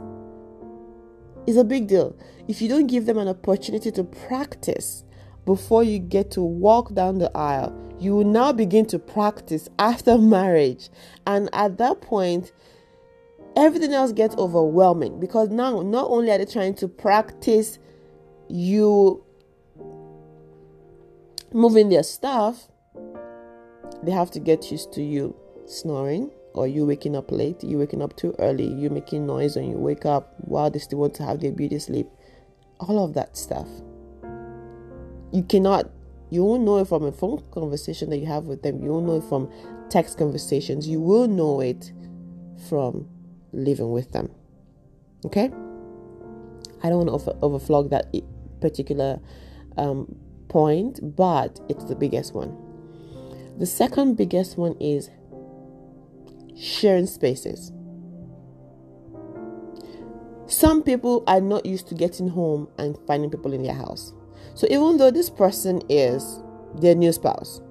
is 1.46 1.58
a 1.58 1.64
big 1.64 1.88
deal. 1.88 2.16
If 2.48 2.62
you 2.62 2.70
don't 2.70 2.88
give 2.88 3.06
them 3.06 3.18
an 3.18 3.28
opportunity 3.28 3.92
to 3.92 4.04
practice 4.04 5.04
before 5.46 5.84
you 5.84 6.00
get 6.00 6.32
to 6.32 6.42
walk 6.42 6.94
down 6.94 7.20
the 7.20 7.36
aisle. 7.38 7.74
You 8.00 8.16
will 8.16 8.26
now 8.26 8.52
begin 8.52 8.86
to 8.88 9.00
practice 9.00 9.70
after 9.80 10.18
marriage. 10.20 10.90
And 11.26 11.50
at 11.54 11.78
that 11.78 12.02
point, 12.02 12.52
everything 13.56 13.94
else 13.94 14.12
gets 14.12 14.36
overwhelming 14.36 15.20
because 15.20 15.50
now 15.50 15.82
not 15.82 16.10
only 16.10 16.32
are 16.32 16.38
they 16.38 16.46
trying 16.46 16.76
to 16.76 16.88
practice 16.88 17.80
you 18.50 19.24
moving 21.54 21.90
their 21.90 22.04
stuff, 22.04 22.68
they 24.04 24.12
have 24.12 24.30
to 24.32 24.40
get 24.40 24.72
used 24.72 24.92
to 24.94 25.02
you 25.02 25.36
snoring 25.66 26.32
or 26.54 26.68
you 26.68 26.86
waking 26.86 27.16
up 27.16 27.32
late, 27.32 27.64
you 27.64 27.78
waking 27.78 28.02
up 28.02 28.16
too 28.16 28.36
early, 28.40 28.68
you 28.68 28.90
making 28.90 29.26
noise 29.26 29.56
when 29.56 29.70
you 29.70 29.78
wake 29.78 30.06
up 30.06 30.36
while 30.40 30.70
they 30.70 30.80
still 30.80 31.00
want 31.00 31.14
to 31.14 31.24
have 31.24 31.40
their 31.40 31.52
beauty 31.52 31.80
sleep. 31.80 32.08
All 32.80 33.04
of 33.04 33.14
that 33.14 33.38
stuff 33.38 33.68
you 35.32 35.44
cannot 35.44 35.90
you 36.30 36.44
won't 36.44 36.64
know 36.64 36.80
it 36.80 36.88
from 36.88 37.04
a 37.06 37.12
phone 37.12 37.44
conversation 37.52 38.10
that 38.10 38.18
you 38.18 38.26
have 38.26 38.46
with 38.46 38.64
them. 38.64 38.84
You 38.84 38.92
won't 38.92 39.06
know 39.06 39.18
it 39.18 39.24
from 39.24 39.50
text 39.90 40.18
conversations. 40.18 40.88
You 40.88 41.00
will 41.00 41.28
know 41.28 41.62
it 41.62 41.94
from 42.68 43.08
living 43.54 43.92
with 43.92 44.12
them. 44.12 44.32
Okay? 45.26 45.52
I 46.84 46.90
don't 46.90 47.06
want 47.06 47.10
to 47.10 47.32
over, 47.32 47.40
overflog 47.42 47.90
that 47.92 48.14
particular 48.60 49.20
um, 49.78 50.16
point 50.50 51.16
but 51.16 51.60
it's 51.70 51.86
the 51.86 51.96
biggest 51.96 52.34
one. 52.34 52.56
The 53.58 53.66
second 53.66 54.16
biggest 54.16 54.58
one 54.58 54.76
is 54.80 55.10
sharing 56.58 57.08
spaces. 57.08 57.72
Some 60.48 60.84
people 60.84 61.24
are 61.28 61.42
not 61.42 61.66
used 61.66 61.88
to 61.90 61.96
getting 61.96 62.30
home 62.30 62.68
and 62.78 62.98
finding 63.08 63.32
people 63.32 63.54
in 63.54 63.64
their 63.64 63.74
house 63.74 64.14
so 64.56 64.66
even 64.70 64.98
though 64.98 65.12
this 65.12 65.30
person 65.30 65.82
is 65.90 66.42
their 66.76 66.96
new 66.96 67.12
spouse, 67.12 67.62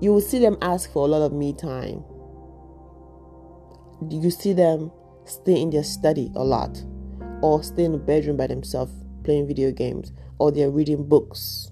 you 0.00 0.12
will 0.12 0.20
see 0.20 0.38
them 0.38 0.58
ask 0.60 0.92
for 0.92 1.06
a 1.06 1.08
lot 1.08 1.22
of 1.22 1.32
me 1.32 1.54
time. 1.54 2.04
You 4.10 4.30
see 4.30 4.52
them 4.52 4.92
stay 5.24 5.60
in 5.60 5.70
their 5.70 5.84
study 5.84 6.30
a 6.36 6.44
lot, 6.44 6.84
or 7.40 7.62
stay 7.62 7.84
in 7.84 7.92
the 7.92 7.98
bedroom 7.98 8.36
by 8.36 8.46
themselves 8.46 8.92
playing 9.24 9.46
video 9.46 9.72
games, 9.72 10.12
or 10.38 10.52
they're 10.52 10.70
reading 10.70 11.08
books 11.08 11.70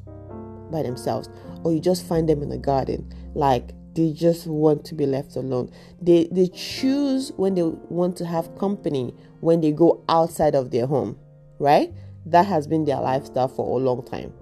by 0.71 0.83
themselves, 0.83 1.29
or 1.63 1.73
you 1.73 1.81
just 1.81 2.07
find 2.07 2.29
them 2.29 2.43
in 2.43 2.49
the 2.49 2.59
garden, 2.59 3.13
like 3.35 3.73
they 3.95 4.13
just 4.13 4.47
want 4.47 4.85
to 4.87 4.95
be 4.95 5.07
left 5.07 5.37
alone. 5.37 5.71
They 6.01 6.29
they 6.33 6.49
choose 6.49 7.33
when 7.37 7.55
they 7.55 7.63
want 7.63 8.17
to 8.19 8.27
have 8.27 8.57
company 8.59 9.15
when 9.41 9.61
they 9.61 9.73
go 9.73 10.03
outside 10.09 10.55
of 10.55 10.71
their 10.71 10.87
home, 10.87 11.17
right? 11.59 11.93
That 12.27 12.47
has 12.47 12.67
been 12.67 12.85
their 12.85 13.01
lifestyle 13.01 13.49
for 13.49 13.79
a 13.79 13.83
long 13.83 14.05
time. 14.05 14.33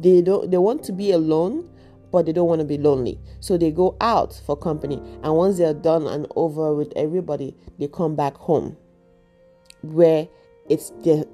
They 0.00 0.22
don't 0.22 0.50
they 0.50 0.58
want 0.58 0.82
to 0.84 0.92
be 0.92 1.12
alone 1.12 1.70
but 2.12 2.24
they 2.24 2.32
don't 2.32 2.48
want 2.48 2.60
to 2.60 2.66
be 2.66 2.78
lonely. 2.78 3.18
So 3.40 3.58
they 3.58 3.70
go 3.70 3.96
out 4.00 4.40
for 4.46 4.56
company 4.56 4.96
and 5.22 5.34
once 5.34 5.58
they're 5.58 5.74
done 5.74 6.06
and 6.06 6.26
over 6.36 6.74
with 6.74 6.92
everybody 6.96 7.54
they 7.78 7.88
come 7.88 8.16
back 8.16 8.36
home 8.36 8.76
where 9.82 10.28
it's 10.68 10.90
their 11.02 11.24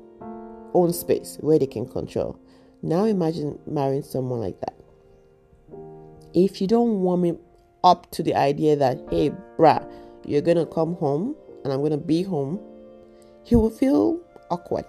own 0.74 0.92
space 0.92 1.38
where 1.40 1.58
they 1.58 1.66
can 1.66 1.86
control. 1.86 2.38
Now 2.82 3.04
imagine 3.04 3.58
marrying 3.66 4.02
someone 4.02 4.40
like 4.40 4.60
that. 4.60 4.74
If 6.34 6.60
you 6.60 6.66
don't 6.66 7.00
warm 7.00 7.24
him 7.24 7.38
up 7.84 8.10
to 8.12 8.22
the 8.22 8.34
idea 8.34 8.76
that 8.76 8.98
hey 9.10 9.30
bruh 9.58 9.84
you're 10.24 10.40
gonna 10.42 10.66
come 10.66 10.94
home 10.94 11.34
and 11.64 11.72
i'm 11.72 11.82
gonna 11.82 11.96
be 11.96 12.22
home 12.22 12.60
he 13.44 13.56
will 13.56 13.70
feel 13.70 14.20
awkward 14.50 14.84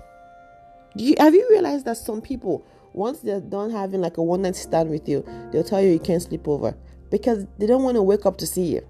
you, 0.96 1.16
have 1.18 1.34
you 1.34 1.48
realized 1.50 1.86
that 1.86 1.98
some 1.98 2.22
people, 2.22 2.66
once 2.94 3.20
they're 3.20 3.42
done 3.42 3.72
having 3.72 4.02
like 4.02 4.18
a 4.18 4.24
one 4.24 4.44
night 4.44 4.56
stand 4.56 4.90
with 4.90 5.08
you, 5.10 5.26
they'll 5.52 5.64
tell 5.64 5.82
you 5.82 5.90
you 5.90 6.00
can't 6.00 6.22
sleep 6.22 6.48
over 6.48 6.76
because 7.10 7.46
they 7.58 7.66
don't 7.66 7.84
want 7.84 7.96
to 7.96 8.02
wake 8.02 8.26
up 8.26 8.38
to 8.38 8.48
see 8.48 8.66
you. 8.66 8.88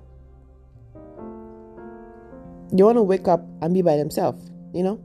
They 2.71 2.83
want 2.83 2.97
to 2.97 3.03
wake 3.03 3.27
up 3.27 3.45
and 3.61 3.73
be 3.73 3.81
by 3.81 3.97
themselves, 3.97 4.49
you 4.73 4.83
know? 4.83 4.99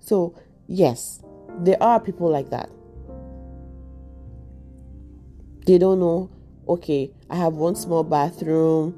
So, 0.00 0.34
yes, 0.66 1.20
there 1.60 1.80
are 1.82 2.00
people 2.00 2.30
like 2.30 2.50
that. 2.50 2.70
They 5.66 5.78
don't 5.78 6.00
know, 6.00 6.30
okay, 6.68 7.10
I 7.28 7.36
have 7.36 7.54
one 7.54 7.74
small 7.74 8.04
bathroom. 8.04 8.96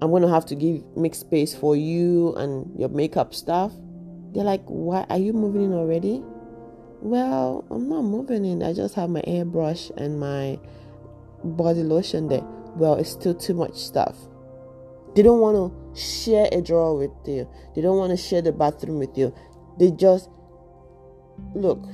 I'm 0.00 0.10
going 0.10 0.22
to 0.22 0.28
have 0.28 0.46
to 0.46 0.54
give 0.54 0.84
make 0.96 1.14
space 1.14 1.54
for 1.54 1.76
you 1.76 2.34
and 2.36 2.78
your 2.78 2.88
makeup 2.88 3.34
stuff. 3.34 3.72
They're 4.32 4.44
like, 4.44 4.62
Why 4.64 5.06
are 5.10 5.18
you 5.18 5.32
moving 5.32 5.64
in 5.64 5.72
already? 5.72 6.22
Well, 7.02 7.64
I'm 7.70 7.88
not 7.88 8.02
moving 8.02 8.44
in. 8.44 8.62
I 8.62 8.72
just 8.72 8.94
have 8.94 9.10
my 9.10 9.22
airbrush 9.22 9.90
and 9.96 10.20
my 10.20 10.58
body 11.42 11.82
lotion 11.82 12.28
there. 12.28 12.44
Well, 12.76 12.94
it's 12.94 13.10
still 13.10 13.34
too 13.34 13.54
much 13.54 13.74
stuff. 13.74 14.16
They 15.14 15.22
don't 15.22 15.40
want 15.40 15.56
to 15.56 16.00
share 16.00 16.48
a 16.52 16.60
drawer 16.60 16.96
with 16.96 17.10
you. 17.26 17.48
They 17.74 17.82
don't 17.82 17.96
want 17.96 18.10
to 18.10 18.16
share 18.16 18.42
the 18.42 18.52
bathroom 18.52 18.98
with 18.98 19.16
you. 19.16 19.34
They 19.78 19.90
just 19.90 20.28
look. 21.54 21.82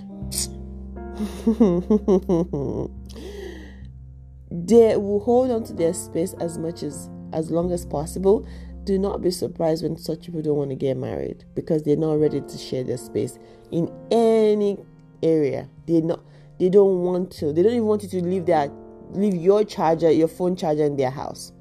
they 4.50 4.96
will 4.96 5.20
hold 5.20 5.50
on 5.50 5.64
to 5.64 5.72
their 5.72 5.94
space 5.94 6.34
as 6.40 6.58
much 6.58 6.82
as 6.82 7.08
as 7.32 7.50
long 7.50 7.72
as 7.72 7.84
possible 7.84 8.46
do 8.86 8.98
not 8.98 9.20
be 9.20 9.30
surprised 9.30 9.82
when 9.82 9.96
such 9.96 10.22
people 10.22 10.40
don't 10.40 10.56
want 10.56 10.70
to 10.70 10.76
get 10.76 10.96
married 10.96 11.44
because 11.54 11.82
they're 11.82 11.96
not 11.96 12.20
ready 12.20 12.40
to 12.40 12.56
share 12.56 12.84
their 12.84 12.96
space 12.96 13.38
in 13.72 13.92
any 14.10 14.78
area. 15.22 15.68
They 15.86 16.00
not 16.00 16.20
they 16.58 16.70
don't 16.70 17.02
want 17.02 17.32
to. 17.32 17.52
They 17.52 17.62
don't 17.62 17.72
even 17.72 17.86
want 17.86 18.04
you 18.04 18.08
to 18.08 18.22
leave 18.24 18.46
their 18.46 18.70
leave 19.10 19.34
your 19.34 19.64
charger, 19.64 20.10
your 20.10 20.28
phone 20.28 20.56
charger 20.56 20.84
in 20.84 20.96
their 20.96 21.10
house. 21.10 21.52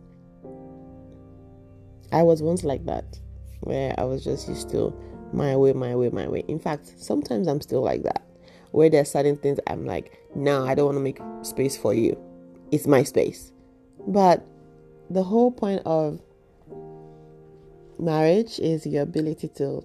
I 2.12 2.22
was 2.22 2.42
once 2.42 2.64
like 2.64 2.86
that, 2.86 3.20
where 3.62 3.94
I 3.98 4.04
was 4.04 4.24
just 4.24 4.48
used 4.48 4.70
to 4.70 4.94
my 5.34 5.56
way, 5.56 5.74
my 5.74 5.96
way, 5.96 6.10
my 6.10 6.28
way. 6.28 6.44
In 6.48 6.60
fact, 6.60 6.94
sometimes 6.98 7.48
I'm 7.48 7.60
still 7.60 7.82
like 7.82 8.04
that, 8.04 8.24
where 8.72 8.90
there's 8.90 9.12
certain 9.12 9.36
things 9.36 9.60
I'm 9.68 9.86
like, 9.86 10.18
no, 10.36 10.66
I 10.66 10.76
don't 10.76 10.86
want 10.86 10.98
to 10.98 11.02
make 11.02 11.20
space 11.42 11.76
for 11.76 11.94
you. 11.94 12.18
It's 12.72 12.86
my 12.86 13.04
space. 13.04 13.52
But 14.08 14.46
the 15.10 15.24
whole 15.24 15.52
point 15.52 15.82
of 15.86 16.20
Marriage 17.98 18.60
is 18.60 18.86
your 18.86 19.04
ability 19.04 19.48
to 19.48 19.82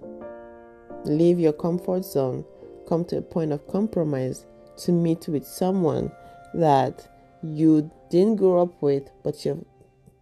leave 1.04 1.38
your 1.38 1.52
comfort 1.52 2.04
zone, 2.04 2.44
come 2.88 3.04
to 3.04 3.18
a 3.18 3.22
point 3.22 3.52
of 3.52 3.66
compromise, 3.68 4.46
to 4.78 4.92
meet 4.92 5.28
with 5.28 5.46
someone 5.46 6.10
that 6.54 7.08
you 7.42 7.90
didn't 8.10 8.36
grow 8.36 8.62
up 8.62 8.82
with, 8.82 9.08
but 9.22 9.44
you've 9.44 9.64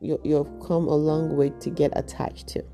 you, 0.01 0.21
you've 0.23 0.61
come 0.61 0.87
a 0.87 0.95
long 0.95 1.37
way 1.37 1.51
to 1.61 1.71
get 1.71 1.93
attached 1.97 2.47
to. 2.49 2.65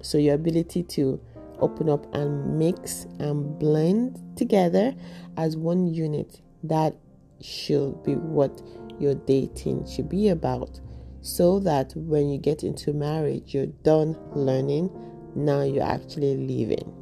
So 0.00 0.16
your 0.16 0.34
ability 0.34 0.84
to 0.84 1.20
open 1.58 1.90
up 1.90 2.12
and 2.14 2.58
mix 2.58 3.06
and 3.18 3.58
blend 3.58 4.22
together 4.36 4.94
as 5.36 5.56
one 5.56 5.92
unit 5.92 6.40
that 6.62 6.94
should 7.40 8.02
be 8.04 8.14
what 8.14 8.62
your 8.98 9.14
dating 9.14 9.86
should 9.86 10.08
be 10.08 10.28
about 10.28 10.80
so 11.28 11.58
that 11.58 11.92
when 11.94 12.28
you 12.30 12.38
get 12.38 12.62
into 12.62 12.92
marriage 12.92 13.54
you're 13.54 13.66
done 13.84 14.16
learning 14.34 14.90
now 15.34 15.62
you're 15.62 15.84
actually 15.84 16.36
living 16.36 16.92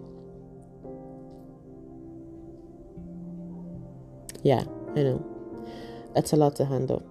yeah 4.43 4.65
i 4.97 5.03
know. 5.03 5.37
That's 6.17 6.33
a 6.33 6.37
lot 6.37 6.57
to 6.57 6.65
handle. 6.65 7.05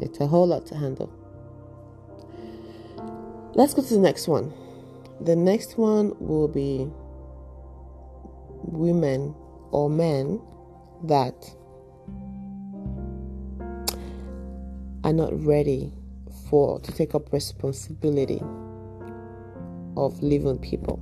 It's 0.00 0.18
a 0.18 0.26
whole 0.26 0.48
lot 0.48 0.66
to 0.66 0.74
handle. 0.74 1.08
Let's 3.54 3.74
go 3.74 3.82
to 3.82 3.94
the 3.94 4.00
next 4.00 4.26
one. 4.26 4.52
The 5.20 5.36
next 5.36 5.78
one 5.78 6.14
will 6.18 6.48
be 6.48 6.90
women 8.64 9.36
or 9.70 9.88
men 9.88 10.42
that 11.04 11.48
are 15.04 15.12
not 15.12 15.32
ready 15.44 15.92
for 16.48 16.80
to 16.80 16.92
take 16.92 17.14
up 17.14 17.32
responsibility 17.32 18.42
of 19.96 20.20
living 20.22 20.58
people. 20.58 21.00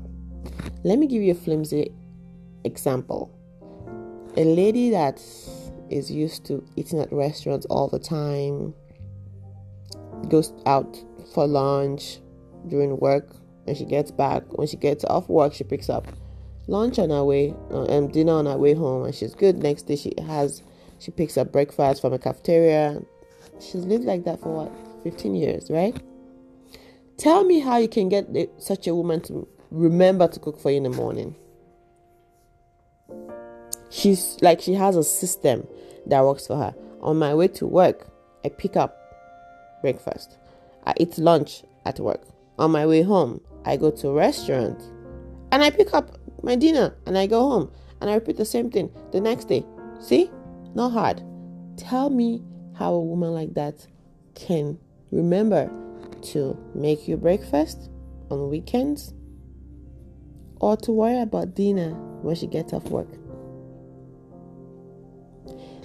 Let 0.84 0.98
me 0.98 1.06
give 1.06 1.22
you 1.22 1.32
a 1.32 1.36
flimsy 1.36 1.92
example. 2.64 3.30
A 4.36 4.44
lady 4.44 4.90
that 4.90 5.18
is 5.88 6.10
used 6.10 6.44
to 6.46 6.64
eating 6.76 6.98
at 7.00 7.12
restaurants 7.12 7.66
all 7.66 7.88
the 7.88 7.98
time, 7.98 8.74
goes 10.28 10.52
out 10.66 11.02
for 11.32 11.46
lunch 11.46 12.18
during 12.68 12.98
work, 12.98 13.36
and 13.66 13.76
she 13.76 13.84
gets 13.84 14.10
back, 14.10 14.42
when 14.58 14.66
she 14.66 14.76
gets 14.76 15.04
off 15.04 15.28
work, 15.28 15.54
she 15.54 15.64
picks 15.64 15.88
up 15.88 16.06
lunch 16.66 16.98
on 16.98 17.10
her 17.10 17.24
way 17.24 17.54
uh, 17.70 17.84
and 17.84 18.12
dinner 18.12 18.32
on 18.32 18.46
her 18.46 18.56
way 18.56 18.74
home, 18.74 19.04
and 19.04 19.14
she's 19.14 19.34
good. 19.34 19.62
Next 19.62 19.82
day, 19.82 19.96
she 19.96 20.12
has 20.26 20.62
she 20.98 21.10
picks 21.10 21.36
up 21.36 21.52
breakfast 21.52 22.00
from 22.00 22.12
a 22.12 22.18
cafeteria. 22.18 23.02
She's 23.60 23.84
lived 23.84 24.04
like 24.04 24.24
that 24.24 24.40
for 24.40 24.54
what 24.54 24.72
15 25.02 25.34
years, 25.34 25.70
right? 25.70 26.00
Tell 27.16 27.44
me 27.44 27.60
how 27.60 27.76
you 27.76 27.88
can 27.88 28.08
get 28.08 28.26
such 28.58 28.86
a 28.86 28.94
woman 28.94 29.20
to 29.22 29.46
remember 29.70 30.28
to 30.28 30.40
cook 30.40 30.58
for 30.58 30.70
you 30.70 30.78
in 30.78 30.82
the 30.84 30.90
morning. 30.90 31.36
She's 33.90 34.38
like 34.40 34.60
she 34.60 34.74
has 34.74 34.96
a 34.96 35.04
system 35.04 35.66
that 36.06 36.24
works 36.24 36.46
for 36.46 36.56
her. 36.56 36.74
On 37.00 37.18
my 37.18 37.34
way 37.34 37.48
to 37.48 37.66
work, 37.66 38.08
I 38.44 38.48
pick 38.48 38.76
up 38.76 38.96
breakfast. 39.82 40.38
I 40.86 40.94
eat 40.98 41.18
lunch 41.18 41.62
at 41.84 42.00
work. 42.00 42.22
On 42.58 42.70
my 42.70 42.86
way 42.86 43.02
home, 43.02 43.40
I 43.64 43.76
go 43.76 43.90
to 43.90 44.08
a 44.08 44.12
restaurant 44.14 44.80
and 45.52 45.62
I 45.62 45.70
pick 45.70 45.94
up 45.94 46.18
my 46.42 46.56
dinner 46.56 46.96
and 47.06 47.16
I 47.16 47.26
go 47.26 47.40
home 47.40 47.70
and 48.00 48.10
I 48.10 48.14
repeat 48.14 48.36
the 48.36 48.44
same 48.44 48.70
thing 48.70 48.90
the 49.12 49.20
next 49.20 49.44
day. 49.44 49.64
See? 50.00 50.30
Not 50.74 50.92
hard. 50.92 51.22
Tell 51.76 52.10
me 52.10 52.42
how 52.82 52.94
a 52.94 53.00
woman 53.00 53.32
like 53.32 53.54
that 53.54 53.86
can 54.34 54.76
remember 55.12 55.70
to 56.20 56.58
make 56.74 57.06
your 57.06 57.16
breakfast 57.16 57.88
on 58.28 58.50
weekends 58.50 59.14
or 60.60 60.76
to 60.76 60.90
worry 60.90 61.20
about 61.20 61.54
dinner 61.54 61.90
when 62.22 62.34
she 62.34 62.48
gets 62.48 62.72
off 62.72 62.84
work. 62.86 63.06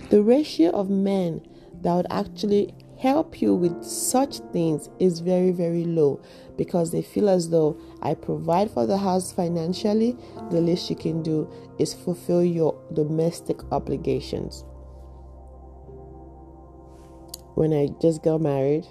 The 0.10 0.24
ratio 0.24 0.72
of 0.72 0.90
men 0.90 1.46
that 1.82 1.94
would 1.94 2.08
actually 2.10 2.74
help 2.98 3.44
you 3.44 3.54
with 3.54 3.84
such 3.84 4.40
things 4.52 4.90
is 4.98 5.20
very, 5.20 5.52
very 5.52 5.86
low 5.86 6.20
because 6.58 6.92
they 6.92 7.04
feel 7.04 7.30
as 7.30 7.52
though 7.52 7.80
I 8.02 8.16
provide 8.16 8.72
for 8.72 8.88
the 8.88 8.98
house 8.98 9.32
financially, 9.32 10.18
the 10.50 10.62
least 10.62 10.90
you 10.90 10.96
can 10.96 11.22
do 11.22 11.48
is 11.78 11.94
fulfill 11.94 12.44
your 12.44 12.76
domestic 12.94 13.60
obligations. 13.72 14.66
When 17.58 17.74
I 17.74 17.88
just 18.00 18.24
got 18.24 18.40
married, 18.40 18.86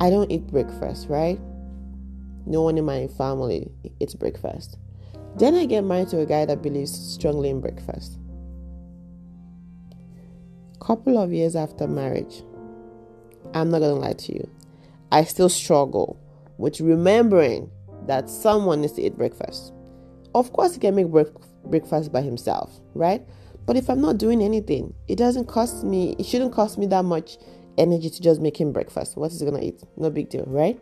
I 0.00 0.10
don't 0.10 0.30
eat 0.30 0.46
breakfast, 0.48 1.08
right? 1.08 1.38
No 2.44 2.62
one 2.62 2.76
in 2.76 2.84
my 2.84 3.06
family 3.06 3.70
eats 4.00 4.14
breakfast. 4.14 4.76
Then 5.38 5.54
I 5.54 5.66
get 5.66 5.84
married 5.84 6.08
to 6.08 6.20
a 6.20 6.26
guy 6.26 6.44
that 6.44 6.60
believes 6.62 6.92
strongly 6.92 7.50
in 7.50 7.60
breakfast 7.60 8.18
couple 10.84 11.16
of 11.16 11.32
years 11.32 11.56
after 11.56 11.86
marriage, 11.86 12.42
I'm 13.54 13.70
not 13.70 13.78
gonna 13.78 13.94
lie 13.94 14.12
to 14.12 14.34
you, 14.34 14.50
I 15.10 15.24
still 15.24 15.48
struggle 15.48 16.20
with 16.58 16.80
remembering 16.80 17.70
that 18.06 18.28
someone 18.28 18.82
needs 18.82 18.92
to 18.94 19.02
eat 19.02 19.16
breakfast. 19.16 19.72
Of 20.34 20.52
course, 20.52 20.74
he 20.74 20.80
can 20.80 20.94
make 20.94 21.08
breakfast 21.64 22.12
by 22.12 22.20
himself, 22.20 22.80
right? 22.94 23.26
But 23.66 23.76
if 23.76 23.88
I'm 23.88 24.00
not 24.00 24.18
doing 24.18 24.42
anything, 24.42 24.94
it 25.08 25.16
doesn't 25.16 25.46
cost 25.46 25.84
me, 25.84 26.14
it 26.18 26.26
shouldn't 26.26 26.52
cost 26.52 26.78
me 26.78 26.86
that 26.86 27.04
much 27.04 27.38
energy 27.78 28.10
to 28.10 28.20
just 28.20 28.40
make 28.40 28.60
him 28.60 28.72
breakfast. 28.72 29.16
What 29.16 29.32
is 29.32 29.40
he 29.40 29.46
gonna 29.46 29.62
eat? 29.62 29.82
No 29.96 30.10
big 30.10 30.28
deal, 30.28 30.44
right? 30.46 30.80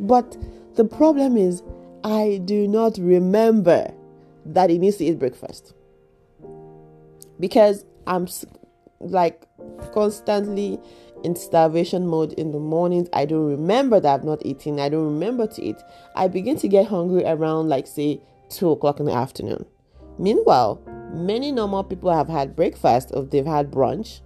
But 0.00 0.36
the 0.74 0.84
problem 0.84 1.36
is, 1.36 1.62
I 2.04 2.40
do 2.44 2.68
not 2.68 2.98
remember 2.98 3.92
that 4.46 4.70
he 4.70 4.78
needs 4.78 4.96
to 4.98 5.04
eat 5.04 5.18
breakfast 5.18 5.74
because 7.40 7.84
I'm 8.06 8.28
like 9.00 9.46
constantly 9.92 10.78
in 11.24 11.34
starvation 11.34 12.06
mode 12.06 12.32
in 12.34 12.52
the 12.52 12.58
mornings. 12.58 13.08
I 13.12 13.24
don't 13.24 13.46
remember 13.46 14.00
that 14.00 14.14
I've 14.14 14.24
not 14.24 14.44
eaten. 14.44 14.78
I 14.78 14.88
don't 14.88 15.04
remember 15.04 15.46
to 15.48 15.62
eat. 15.62 15.76
I 16.14 16.28
begin 16.28 16.56
to 16.58 16.68
get 16.68 16.86
hungry 16.86 17.24
around, 17.24 17.68
like, 17.68 17.86
say, 17.86 18.20
2 18.50 18.70
o'clock 18.70 19.00
in 19.00 19.06
the 19.06 19.12
afternoon. 19.12 19.66
Meanwhile, 20.18 20.82
many 21.12 21.52
normal 21.52 21.84
people 21.84 22.12
have 22.12 22.28
had 22.28 22.56
breakfast 22.56 23.10
or 23.14 23.24
they've 23.24 23.46
had 23.46 23.70
brunch. 23.70 24.20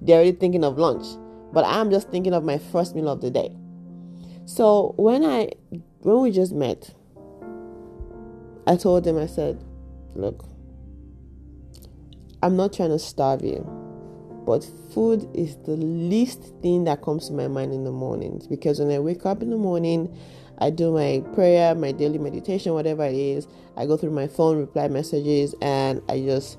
They're 0.00 0.16
already 0.16 0.32
thinking 0.32 0.64
of 0.64 0.78
lunch. 0.78 1.06
But 1.52 1.64
I'm 1.66 1.90
just 1.90 2.10
thinking 2.10 2.32
of 2.32 2.44
my 2.44 2.58
first 2.58 2.94
meal 2.94 3.08
of 3.08 3.20
the 3.20 3.30
day. 3.30 3.54
So 4.44 4.94
when 4.96 5.24
I 5.24 5.50
when 6.00 6.20
we 6.20 6.30
just 6.30 6.52
met, 6.52 6.94
I 8.66 8.76
told 8.76 9.06
him, 9.06 9.18
I 9.18 9.26
said, 9.26 9.62
look, 10.14 10.44
I'm 12.42 12.56
not 12.56 12.72
trying 12.72 12.90
to 12.90 12.98
starve 12.98 13.42
you. 13.42 13.64
But 14.44 14.64
food 14.92 15.28
is 15.34 15.56
the 15.64 15.76
least 15.76 16.42
thing 16.62 16.84
that 16.84 17.02
comes 17.02 17.28
to 17.28 17.32
my 17.32 17.46
mind 17.46 17.72
in 17.72 17.84
the 17.84 17.92
mornings 17.92 18.48
because 18.48 18.80
when 18.80 18.90
I 18.90 18.98
wake 18.98 19.24
up 19.24 19.40
in 19.40 19.50
the 19.50 19.56
morning, 19.56 20.16
I 20.62 20.70
do 20.70 20.92
my 20.92 21.24
prayer, 21.34 21.74
my 21.74 21.90
daily 21.90 22.18
meditation, 22.18 22.72
whatever 22.72 23.04
it 23.04 23.16
is. 23.16 23.48
I 23.76 23.84
go 23.84 23.96
through 23.96 24.12
my 24.12 24.28
phone, 24.28 24.58
reply 24.58 24.86
messages, 24.86 25.56
and 25.60 26.00
I 26.08 26.20
just 26.20 26.56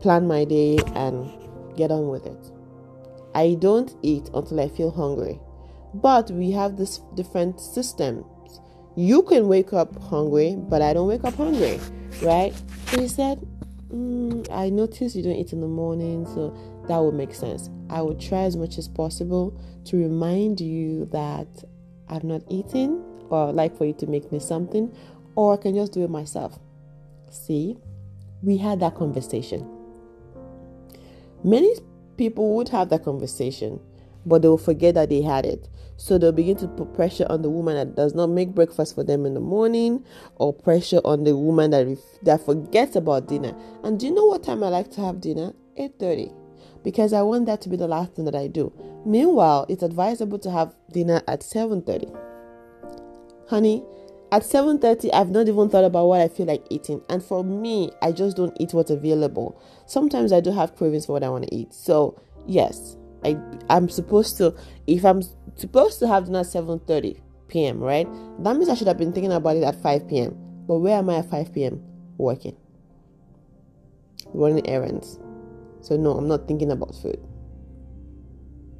plan 0.00 0.26
my 0.26 0.44
day 0.44 0.78
and 0.96 1.30
get 1.76 1.92
on 1.92 2.08
with 2.08 2.26
it. 2.26 2.50
I 3.36 3.54
don't 3.60 3.94
eat 4.02 4.30
until 4.34 4.58
I 4.58 4.68
feel 4.68 4.90
hungry. 4.90 5.38
But 5.94 6.28
we 6.32 6.50
have 6.50 6.76
this 6.76 6.98
different 7.14 7.60
systems. 7.60 8.24
You 8.96 9.22
can 9.22 9.46
wake 9.46 9.72
up 9.72 9.96
hungry, 10.02 10.56
but 10.58 10.82
I 10.82 10.92
don't 10.92 11.06
wake 11.06 11.22
up 11.22 11.34
hungry, 11.34 11.78
right? 12.22 12.52
So 12.86 13.00
he 13.00 13.06
said, 13.06 13.46
mm, 13.94 14.50
I 14.50 14.70
notice 14.70 15.14
you 15.14 15.22
don't 15.22 15.36
eat 15.36 15.52
in 15.52 15.60
the 15.60 15.68
morning, 15.68 16.26
so 16.26 16.52
that 16.88 16.98
would 16.98 17.14
make 17.14 17.32
sense. 17.32 17.70
I 17.90 18.02
would 18.02 18.18
try 18.18 18.40
as 18.40 18.56
much 18.56 18.76
as 18.76 18.88
possible 18.88 19.56
to 19.84 19.96
remind 19.96 20.60
you 20.60 21.04
that 21.12 21.46
I've 22.08 22.24
not 22.24 22.42
eaten 22.50 23.04
or 23.30 23.52
like 23.52 23.76
for 23.76 23.84
you 23.84 23.92
to 23.94 24.06
make 24.06 24.30
me 24.32 24.38
something, 24.38 24.94
or 25.34 25.54
I 25.54 25.56
can 25.56 25.74
just 25.74 25.92
do 25.92 26.04
it 26.04 26.10
myself. 26.10 26.58
See, 27.30 27.76
we 28.42 28.56
had 28.56 28.80
that 28.80 28.94
conversation. 28.94 29.68
Many 31.44 31.74
people 32.16 32.54
would 32.56 32.68
have 32.70 32.88
that 32.90 33.04
conversation, 33.04 33.80
but 34.24 34.42
they 34.42 34.48
will 34.48 34.58
forget 34.58 34.94
that 34.94 35.10
they 35.10 35.22
had 35.22 35.46
it. 35.46 35.68
So 35.98 36.18
they'll 36.18 36.32
begin 36.32 36.56
to 36.58 36.68
put 36.68 36.92
pressure 36.92 37.26
on 37.30 37.42
the 37.42 37.50
woman 37.50 37.74
that 37.76 37.96
does 37.96 38.14
not 38.14 38.28
make 38.28 38.54
breakfast 38.54 38.94
for 38.94 39.02
them 39.02 39.24
in 39.24 39.34
the 39.34 39.40
morning, 39.40 40.04
or 40.36 40.52
pressure 40.52 41.00
on 41.04 41.24
the 41.24 41.36
woman 41.36 41.70
that 41.70 41.98
that 42.22 42.44
forgets 42.44 42.96
about 42.96 43.28
dinner. 43.28 43.54
And 43.82 43.98
do 43.98 44.06
you 44.06 44.14
know 44.14 44.26
what 44.26 44.42
time 44.42 44.62
I 44.62 44.68
like 44.68 44.90
to 44.92 45.00
have 45.00 45.20
dinner? 45.20 45.52
8:30 45.78 46.32
because 46.86 47.12
I 47.12 47.20
want 47.22 47.46
that 47.46 47.60
to 47.62 47.68
be 47.68 47.76
the 47.76 47.88
last 47.88 48.14
thing 48.14 48.26
that 48.26 48.36
I 48.36 48.46
do. 48.46 48.72
Meanwhile, 49.04 49.66
it's 49.68 49.82
advisable 49.82 50.38
to 50.38 50.52
have 50.52 50.72
dinner 50.92 51.20
at 51.26 51.42
7:30. 51.42 52.25
Honey, 53.48 53.84
at 54.32 54.42
7:30 54.42 55.12
I've 55.12 55.30
not 55.30 55.48
even 55.48 55.68
thought 55.68 55.84
about 55.84 56.06
what 56.06 56.20
I 56.20 56.28
feel 56.28 56.46
like 56.46 56.64
eating. 56.70 57.02
And 57.08 57.22
for 57.22 57.44
me, 57.44 57.90
I 58.02 58.12
just 58.12 58.36
don't 58.36 58.56
eat 58.60 58.74
what's 58.74 58.90
available. 58.90 59.60
Sometimes 59.86 60.32
I 60.32 60.40
do 60.40 60.50
have 60.50 60.76
cravings 60.76 61.06
for 61.06 61.12
what 61.12 61.22
I 61.24 61.28
want 61.28 61.44
to 61.48 61.54
eat. 61.54 61.72
So, 61.72 62.20
yes, 62.46 62.96
I 63.24 63.38
I'm 63.70 63.88
supposed 63.88 64.36
to 64.38 64.54
if 64.86 65.04
I'm 65.04 65.22
supposed 65.54 65.98
to 66.00 66.08
have 66.08 66.26
dinner 66.26 66.40
at 66.40 66.46
7:30 66.46 67.20
p.m., 67.48 67.80
right? 67.80 68.08
That 68.40 68.56
means 68.56 68.68
I 68.68 68.74
should 68.74 68.88
have 68.88 68.98
been 68.98 69.12
thinking 69.12 69.32
about 69.32 69.56
it 69.56 69.62
at 69.62 69.80
5 69.80 70.08
p.m. 70.08 70.36
But 70.66 70.78
where 70.78 70.98
am 70.98 71.08
I 71.10 71.18
at 71.18 71.30
5 71.30 71.52
p.m. 71.52 71.82
working? 72.18 72.56
running 74.32 74.68
errands. 74.68 75.18
So, 75.80 75.96
no, 75.96 76.12
I'm 76.12 76.28
not 76.28 76.48
thinking 76.48 76.70
about 76.70 76.94
food. 76.94 77.18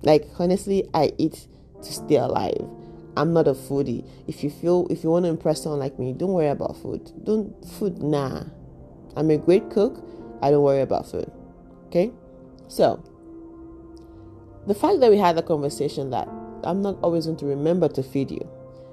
Like, 0.02 0.28
honestly, 0.38 0.88
I 0.94 1.12
eat 1.18 1.46
to 1.82 1.92
stay 1.92 2.16
alive. 2.16 2.68
I'm 3.16 3.32
not 3.32 3.48
a 3.48 3.54
foodie. 3.54 4.06
If 4.26 4.44
you 4.44 4.50
feel, 4.50 4.86
if 4.90 5.02
you 5.02 5.10
want 5.10 5.24
to 5.24 5.30
impress 5.30 5.62
someone 5.62 5.80
like 5.80 5.98
me, 5.98 6.12
don't 6.12 6.32
worry 6.32 6.48
about 6.48 6.76
food. 6.76 7.10
Don't, 7.24 7.52
food, 7.64 8.02
nah. 8.02 8.44
I'm 9.16 9.30
a 9.30 9.38
great 9.38 9.70
cook. 9.70 10.04
I 10.42 10.50
don't 10.50 10.62
worry 10.62 10.82
about 10.82 11.10
food. 11.10 11.30
Okay? 11.86 12.12
So, 12.68 13.02
the 14.66 14.74
fact 14.74 15.00
that 15.00 15.10
we 15.10 15.16
had 15.16 15.38
a 15.38 15.42
conversation 15.42 16.10
that 16.10 16.28
I'm 16.64 16.82
not 16.82 16.98
always 17.02 17.26
going 17.26 17.38
to 17.38 17.46
remember 17.46 17.88
to 17.88 18.02
feed 18.02 18.30
you, 18.30 18.48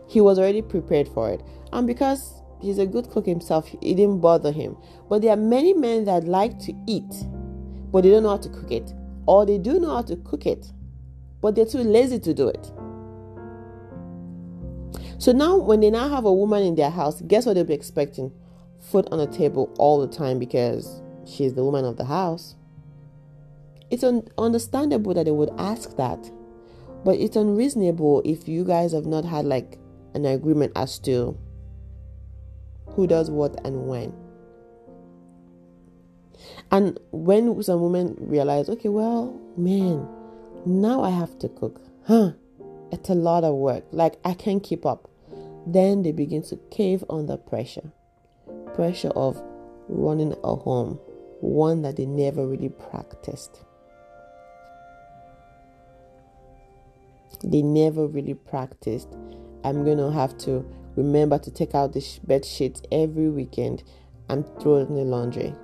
he 0.08 0.22
was 0.22 0.40
already 0.40 0.62
prepared 0.62 1.08
for 1.10 1.30
it. 1.30 1.42
And 1.74 1.86
because 1.86 2.42
he's 2.62 2.78
a 2.78 2.86
good 2.86 3.10
cook 3.10 3.26
himself, 3.26 3.74
it 3.82 3.96
didn't 3.96 4.22
bother 4.22 4.52
him. 4.52 4.78
But 5.10 5.22
there 5.22 5.32
are 5.32 5.38
many 5.38 5.74
men 5.74 6.06
that 6.06 6.24
like 6.26 6.60
to 6.60 6.74
eat, 6.88 7.14
but 7.92 8.04
they 8.04 8.12
don't 8.12 8.24
know 8.24 8.30
how 8.30 8.38
to 8.38 8.50
cook 8.50 8.72
it. 8.72 8.94
Or 9.26 9.46
they 9.46 9.58
do 9.58 9.80
know 9.80 9.96
how 9.96 10.02
to 10.04 10.16
cook 10.18 10.46
it, 10.46 10.72
but 11.42 11.56
they're 11.56 11.66
too 11.66 11.80
lazy 11.80 12.20
to 12.20 12.34
do 12.34 12.48
it. 12.48 12.72
So 15.18 15.32
now, 15.32 15.58
when 15.58 15.80
they 15.80 15.90
now 15.90 16.10
have 16.10 16.26
a 16.26 16.34
woman 16.34 16.64
in 16.64 16.76
their 16.76 16.90
house, 16.90 17.22
guess 17.22 17.46
what 17.46 17.54
they'll 17.54 17.64
be 17.64 17.74
expecting? 17.74 18.32
Food 18.92 19.08
on 19.12 19.20
the 19.20 19.28
table 19.28 19.74
all 19.78 20.06
the 20.06 20.14
time 20.14 20.40
because 20.40 21.02
she's 21.26 21.54
the 21.54 21.64
woman 21.64 21.86
of 21.86 21.98
the 21.98 22.06
house. 22.06 22.56
It's 23.90 24.04
un- 24.04 24.28
understandable 24.38 25.14
that 25.14 25.26
they 25.26 25.32
would 25.32 25.52
ask 25.58 25.96
that, 25.98 26.32
but 27.06 27.16
it's 27.18 27.36
unreasonable 27.36 28.22
if 28.26 28.48
you 28.48 28.66
guys 28.66 28.92
have 28.92 29.06
not 29.06 29.24
had 29.24 29.46
like 29.46 29.78
an 30.14 30.26
agreement 30.26 30.74
as 30.76 31.00
to 31.00 31.38
who 32.88 33.08
does 33.08 33.30
what 33.30 33.60
and 33.66 33.88
when. 33.88 34.14
And 36.72 37.00
when 37.12 37.62
some 37.62 37.82
women 37.82 38.16
realize, 38.20 38.70
okay, 38.70 38.90
well, 38.90 39.40
man, 39.56 40.08
now 40.66 41.04
I 41.04 41.10
have 41.10 41.38
to 41.40 41.50
cook, 41.50 41.82
huh? 42.08 42.32
It's 42.94 43.10
a 43.10 43.16
lot 43.16 43.44
of 43.44 43.56
work. 43.56 43.86
Like 43.92 44.20
I 44.24 44.36
can't 44.36 44.62
keep 44.62 44.86
up. 44.86 45.10
Then 45.66 46.04
they 46.04 46.12
begin 46.12 46.44
to 46.44 46.58
cave 46.70 47.04
under 47.10 47.38
pressure. 47.38 47.92
Pressure 48.76 49.10
of 49.16 49.42
running 49.90 50.36
a 50.44 50.56
home, 50.56 51.00
one 51.42 51.82
that 51.82 51.96
they 51.96 52.06
never 52.06 52.46
really 52.46 52.70
practiced. 52.70 53.64
They 57.44 57.64
never 57.64 58.06
really 58.06 58.36
practiced. 58.36 59.08
I'm 59.64 59.84
going 59.84 59.98
to 59.98 60.12
have 60.12 60.38
to 60.40 60.64
remember 60.96 61.40
to 61.40 61.50
take 61.50 61.74
out 61.74 61.94
the 61.94 62.20
bed 62.24 62.46
sheets 62.46 62.84
every 62.92 63.30
weekend 63.30 63.82
and 64.30 64.46
throw 64.62 64.76
it 64.76 64.90
in 64.90 64.94
the 64.94 65.04
laundry. 65.04 65.56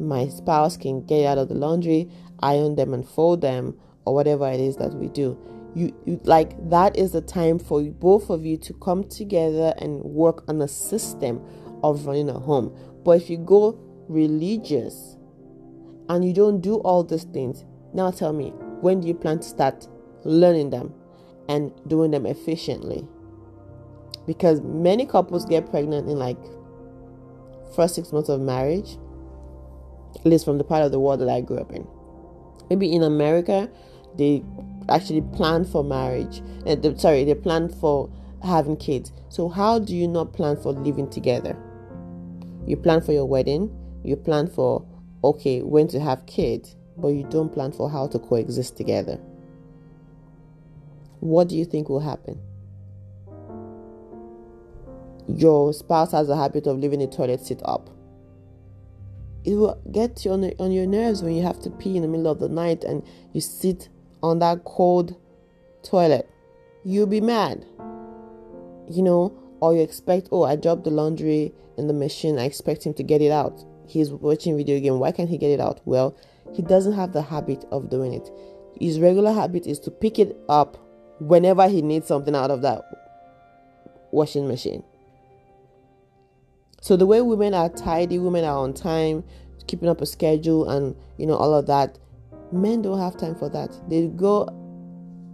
My 0.00 0.26
spouse 0.26 0.76
can 0.76 1.06
get 1.06 1.26
out 1.26 1.38
of 1.38 1.48
the 1.48 1.54
laundry, 1.54 2.10
iron 2.40 2.74
them, 2.74 2.92
and 2.92 3.08
fold 3.08 3.40
them, 3.40 3.78
or 4.04 4.14
whatever 4.14 4.50
it 4.50 4.58
is 4.58 4.76
that 4.78 4.94
we 4.94 5.06
do 5.06 5.38
you, 5.76 5.94
you 6.06 6.18
like 6.24 6.70
that 6.70 6.96
is 6.96 7.12
the 7.12 7.20
time 7.20 7.58
for 7.58 7.82
both 7.82 8.30
of 8.30 8.46
you 8.46 8.56
to 8.56 8.72
come 8.72 9.04
together 9.04 9.74
and 9.76 10.02
work 10.02 10.42
on 10.48 10.62
a 10.62 10.68
system 10.68 11.44
of 11.82 12.06
running 12.06 12.30
a 12.30 12.38
home. 12.38 12.74
But 13.04 13.20
if 13.20 13.28
you 13.28 13.36
go 13.36 13.78
religious 14.08 15.18
and 16.08 16.24
you 16.24 16.32
don't 16.32 16.62
do 16.62 16.76
all 16.76 17.04
these 17.04 17.24
things 17.24 17.64
now 17.92 18.10
tell 18.10 18.32
me 18.32 18.50
when 18.80 19.00
do 19.00 19.08
you 19.08 19.14
plan 19.14 19.40
to 19.40 19.46
start 19.46 19.86
learning 20.24 20.70
them 20.70 20.94
and 21.48 21.72
doing 21.86 22.10
them 22.10 22.24
efficiently? 22.24 23.06
Because 24.26 24.62
many 24.62 25.04
couples 25.04 25.44
get 25.44 25.70
pregnant 25.70 26.08
in 26.08 26.18
like 26.18 26.38
first 27.74 27.94
six 27.94 28.12
months 28.12 28.30
of 28.30 28.40
marriage 28.40 28.96
at 30.18 30.24
least 30.24 30.46
from 30.46 30.56
the 30.56 30.64
part 30.64 30.82
of 30.82 30.90
the 30.90 30.98
world 30.98 31.20
that 31.20 31.28
i 31.28 31.42
grew 31.42 31.58
up 31.58 31.70
in. 31.70 31.86
Maybe 32.70 32.90
in 32.94 33.02
america 33.02 33.70
they 34.16 34.42
actually 34.88 35.22
plan 35.34 35.64
for 35.64 35.82
marriage. 35.82 36.42
Uh, 36.66 36.76
sorry, 36.96 37.24
they 37.24 37.34
plan 37.34 37.68
for 37.68 38.10
having 38.42 38.76
kids. 38.76 39.12
So 39.28 39.48
how 39.48 39.78
do 39.78 39.94
you 39.94 40.08
not 40.08 40.32
plan 40.32 40.56
for 40.56 40.72
living 40.72 41.08
together? 41.10 41.56
You 42.66 42.76
plan 42.76 43.00
for 43.00 43.12
your 43.12 43.26
wedding. 43.26 43.70
You 44.04 44.16
plan 44.16 44.48
for 44.48 44.84
okay 45.24 45.62
when 45.62 45.88
to 45.88 46.00
have 46.00 46.26
kids, 46.26 46.76
but 46.96 47.08
you 47.08 47.24
don't 47.24 47.52
plan 47.52 47.72
for 47.72 47.90
how 47.90 48.06
to 48.08 48.18
coexist 48.18 48.76
together. 48.76 49.18
What 51.20 51.48
do 51.48 51.56
you 51.56 51.64
think 51.64 51.88
will 51.88 52.00
happen? 52.00 52.40
Your 55.28 55.72
spouse 55.72 56.12
has 56.12 56.28
a 56.28 56.36
habit 56.36 56.66
of 56.66 56.78
leaving 56.78 57.00
the 57.00 57.08
toilet 57.08 57.40
seat 57.40 57.60
up. 57.64 57.90
It 59.44 59.54
will 59.54 59.80
get 59.90 60.24
you 60.24 60.32
on, 60.32 60.44
on 60.58 60.72
your 60.72 60.86
nerves 60.86 61.22
when 61.22 61.34
you 61.34 61.42
have 61.42 61.60
to 61.62 61.70
pee 61.70 61.96
in 61.96 62.02
the 62.02 62.08
middle 62.08 62.28
of 62.28 62.38
the 62.38 62.48
night 62.48 62.84
and 62.84 63.04
you 63.32 63.40
sit 63.40 63.88
on 64.22 64.38
that 64.40 64.64
cold 64.64 65.16
toilet, 65.82 66.28
you'll 66.84 67.06
be 67.06 67.20
mad. 67.20 67.64
You 68.88 69.02
know, 69.02 69.36
or 69.60 69.74
you 69.74 69.82
expect, 69.82 70.28
oh, 70.30 70.44
I 70.44 70.56
dropped 70.56 70.84
the 70.84 70.90
laundry 70.90 71.52
in 71.76 71.86
the 71.86 71.92
machine, 71.92 72.38
I 72.38 72.44
expect 72.44 72.84
him 72.84 72.94
to 72.94 73.02
get 73.02 73.20
it 73.20 73.30
out. 73.30 73.64
He's 73.88 74.10
watching 74.10 74.56
video 74.56 74.80
game, 74.80 74.98
why 74.98 75.12
can't 75.12 75.28
he 75.28 75.38
get 75.38 75.50
it 75.50 75.60
out? 75.60 75.80
Well, 75.84 76.16
he 76.54 76.62
doesn't 76.62 76.94
have 76.94 77.12
the 77.12 77.22
habit 77.22 77.64
of 77.70 77.90
doing 77.90 78.14
it. 78.14 78.30
His 78.80 79.00
regular 79.00 79.32
habit 79.32 79.66
is 79.66 79.78
to 79.80 79.90
pick 79.90 80.18
it 80.18 80.36
up 80.48 80.76
whenever 81.20 81.68
he 81.68 81.82
needs 81.82 82.06
something 82.06 82.34
out 82.34 82.50
of 82.50 82.62
that 82.62 82.84
washing 84.10 84.46
machine. 84.48 84.82
So 86.80 86.96
the 86.96 87.06
way 87.06 87.20
women 87.20 87.54
are 87.54 87.68
tidy, 87.68 88.18
women 88.18 88.44
are 88.44 88.58
on 88.58 88.74
time, 88.74 89.24
keeping 89.66 89.88
up 89.88 90.00
a 90.00 90.06
schedule 90.06 90.68
and 90.68 90.94
you 91.16 91.26
know 91.26 91.34
all 91.34 91.54
of 91.54 91.66
that 91.66 91.98
Men 92.52 92.82
don't 92.82 92.98
have 92.98 93.16
time 93.16 93.34
for 93.34 93.48
that. 93.50 93.70
They 93.88 94.06
go, 94.08 94.42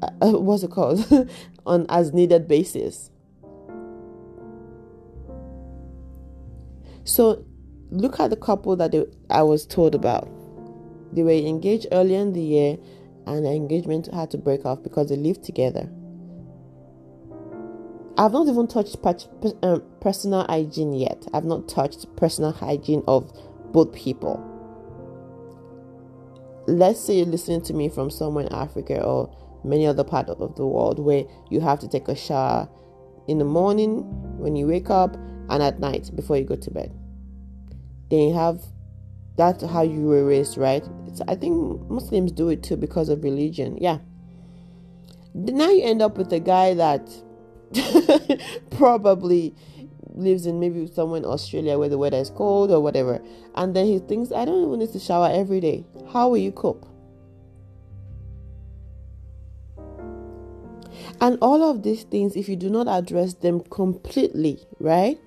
uh, 0.02 0.10
uh 0.22 0.38
what's 0.38 0.62
it 0.62 0.70
called, 0.70 1.06
on 1.66 1.86
as 1.88 2.12
needed 2.12 2.48
basis. 2.48 3.10
So, 7.04 7.44
look 7.90 8.20
at 8.20 8.30
the 8.30 8.36
couple 8.36 8.76
that 8.76 8.92
they, 8.92 9.04
I 9.28 9.42
was 9.42 9.66
told 9.66 9.94
about. 9.94 10.28
They 11.12 11.22
were 11.22 11.30
engaged 11.30 11.88
earlier 11.92 12.20
in 12.20 12.32
the 12.32 12.40
year, 12.40 12.78
and 13.26 13.44
the 13.44 13.50
engagement 13.50 14.06
had 14.12 14.30
to 14.30 14.38
break 14.38 14.64
off 14.64 14.82
because 14.82 15.08
they 15.08 15.16
lived 15.16 15.44
together. 15.44 15.90
I've 18.16 18.32
not 18.32 18.46
even 18.46 18.68
touched 18.68 18.96
um, 19.62 19.82
personal 20.00 20.44
hygiene 20.44 20.92
yet. 20.92 21.26
I've 21.32 21.44
not 21.44 21.68
touched 21.68 22.14
personal 22.16 22.52
hygiene 22.52 23.02
of 23.08 23.32
both 23.72 23.92
people 23.92 24.48
let's 26.66 27.00
say 27.00 27.16
you're 27.16 27.26
listening 27.26 27.62
to 27.62 27.74
me 27.74 27.88
from 27.88 28.10
somewhere 28.10 28.46
in 28.46 28.52
Africa 28.52 29.02
or 29.02 29.34
many 29.64 29.86
other 29.86 30.04
part 30.04 30.28
of 30.28 30.54
the 30.56 30.66
world 30.66 30.98
where 30.98 31.24
you 31.50 31.60
have 31.60 31.78
to 31.80 31.88
take 31.88 32.08
a 32.08 32.16
shower 32.16 32.68
in 33.28 33.38
the 33.38 33.44
morning 33.44 34.02
when 34.38 34.56
you 34.56 34.66
wake 34.66 34.90
up 34.90 35.14
and 35.48 35.62
at 35.62 35.80
night 35.80 36.10
before 36.14 36.36
you 36.36 36.44
go 36.44 36.56
to 36.56 36.70
bed. 36.70 36.92
Then 38.10 38.28
you 38.28 38.34
have 38.34 38.62
that's 39.36 39.64
how 39.64 39.82
you 39.82 40.02
were 40.02 40.26
raised, 40.26 40.58
right? 40.58 40.86
It's, 41.06 41.22
I 41.26 41.34
think 41.36 41.88
Muslims 41.88 42.32
do 42.32 42.50
it 42.50 42.62
too 42.62 42.76
because 42.76 43.08
of 43.08 43.24
religion. 43.24 43.78
Yeah. 43.80 43.98
Now 45.34 45.70
you 45.70 45.82
end 45.82 46.02
up 46.02 46.18
with 46.18 46.32
a 46.32 46.40
guy 46.40 46.74
that 46.74 47.10
probably 48.70 49.54
lives 50.14 50.46
in 50.46 50.60
maybe 50.60 50.86
somewhere 50.86 51.18
in 51.18 51.24
Australia 51.24 51.78
where 51.78 51.88
the 51.88 51.98
weather 51.98 52.18
is 52.18 52.30
cold 52.30 52.70
or 52.70 52.80
whatever, 52.80 53.22
and 53.54 53.74
then 53.74 53.86
he 53.86 53.98
thinks, 53.98 54.32
I 54.32 54.44
don't 54.44 54.66
even 54.66 54.78
need 54.78 54.92
to 54.92 54.98
shower 54.98 55.30
every 55.32 55.60
day. 55.60 55.84
How 56.12 56.28
will 56.28 56.38
you 56.38 56.52
cope? 56.52 56.86
And 61.20 61.38
all 61.40 61.62
of 61.62 61.82
these 61.82 62.02
things, 62.02 62.36
if 62.36 62.48
you 62.48 62.56
do 62.56 62.68
not 62.68 62.88
address 62.88 63.34
them 63.34 63.60
completely, 63.60 64.66
right, 64.80 65.18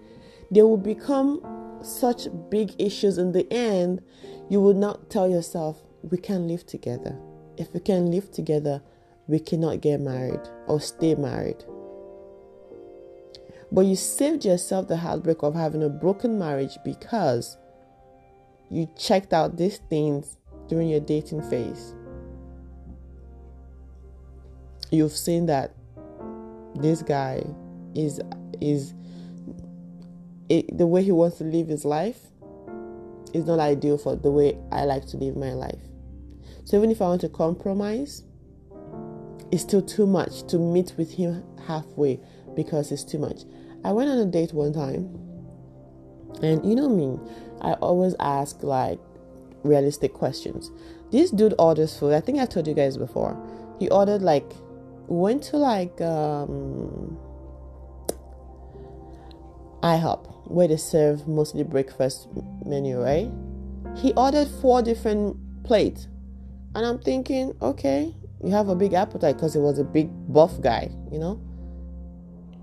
they 0.52 0.62
will 0.62 0.78
become 0.78 1.42
such 1.82 2.28
big 2.50 2.74
issues 2.80 3.18
in 3.18 3.32
the 3.32 3.52
end. 3.52 4.02
You 4.50 4.60
will 4.62 4.74
not 4.74 5.10
tell 5.10 5.30
yourself, 5.30 5.82
we 6.04 6.18
can 6.18 6.48
live 6.48 6.66
together. 6.66 7.18
If 7.58 7.74
we 7.74 7.80
can 7.80 8.12
live 8.12 8.32
together, 8.32 8.82
we 9.28 9.40
cannot 9.40 9.82
get 9.82 10.02
married 10.02 10.42
or 10.68 10.80
stay 10.82 11.16
married. 11.16 11.64
But 13.76 13.88
you 13.88 13.98
saved 13.98 14.46
yourself 14.46 14.88
the 14.88 14.96
heartbreak 14.96 15.44
of 15.44 15.54
having 15.54 15.84
a 15.84 15.90
broken 15.90 16.40
marriage 16.40 16.78
because 16.86 17.58
you 18.70 18.88
checked 18.98 19.34
out 19.34 19.58
these 19.58 19.80
things 19.90 20.38
during 20.70 20.88
your 20.88 21.02
dating 21.02 21.42
phase. 21.50 21.94
You've 24.92 25.12
seen 25.12 25.48
that 25.48 25.76
this 26.76 27.02
guy 27.02 27.44
is 27.94 28.22
is 28.62 28.94
it, 30.48 30.78
the 30.78 30.88
way 30.88 31.04
he 31.04 31.12
wants 31.12 31.40
to 31.40 31.44
live 31.44 31.68
his 31.68 31.84
life 31.84 32.22
is 33.34 33.44
not 33.44 33.60
ideal 33.60 33.98
for 33.98 34.16
the 34.16 34.32
way 34.32 34.58
I 34.72 34.86
like 34.86 35.06
to 35.08 35.18
live 35.18 35.36
my 35.36 35.52
life. 35.52 35.82
So 36.64 36.78
even 36.78 36.92
if 36.92 37.02
I 37.02 37.08
want 37.08 37.20
to 37.22 37.30
compromise, 37.30 38.24
it's 39.52 39.64
still 39.64 39.82
too 39.82 40.08
much 40.08 40.48
to 40.48 40.60
meet 40.60 40.94
with 40.96 41.12
him 41.12 41.44
halfway 41.68 42.22
because 42.56 42.94
it's 42.94 43.04
too 43.04 43.20
much. 43.20 43.42
I 43.86 43.92
went 43.92 44.10
on 44.10 44.18
a 44.18 44.26
date 44.26 44.52
one 44.52 44.74
time, 44.74 45.06
and 46.42 46.66
you 46.66 46.76
know 46.76 46.90
me, 46.90 47.20
I 47.62 47.74
always 47.74 48.16
ask, 48.20 48.64
like, 48.64 49.00
realistic 49.64 50.14
questions. 50.14 50.72
This 51.12 51.32
dude 51.32 51.54
orders 51.60 51.98
food. 51.98 52.14
I 52.14 52.20
think 52.20 52.40
I 52.40 52.46
told 52.46 52.68
you 52.68 52.74
guys 52.74 52.98
before. 52.98 53.38
He 53.80 53.90
ordered 53.90 54.22
like 54.22 54.52
went 55.08 55.44
to 55.44 55.58
like 55.58 56.00
um 56.02 57.18
IHOP 59.82 60.50
where 60.50 60.68
they 60.68 60.78
serve 60.78 61.28
mostly 61.28 61.64
breakfast 61.64 62.28
menu, 62.66 63.02
right? 63.02 63.32
He 63.96 64.14
ordered 64.14 64.48
four 64.48 64.82
different 64.82 65.38
plates. 65.64 66.08
And 66.76 66.86
I'm 66.86 67.00
thinking, 67.00 67.54
okay, 67.62 68.14
you 68.44 68.52
have 68.52 68.68
a 68.70 68.76
big 68.76 68.94
appetite 68.94 69.36
because 69.36 69.54
he 69.54 69.60
was 69.60 69.80
a 69.80 69.84
big 69.84 70.10
buff 70.32 70.60
guy, 70.62 70.90
you 71.12 71.20
know? 71.20 71.40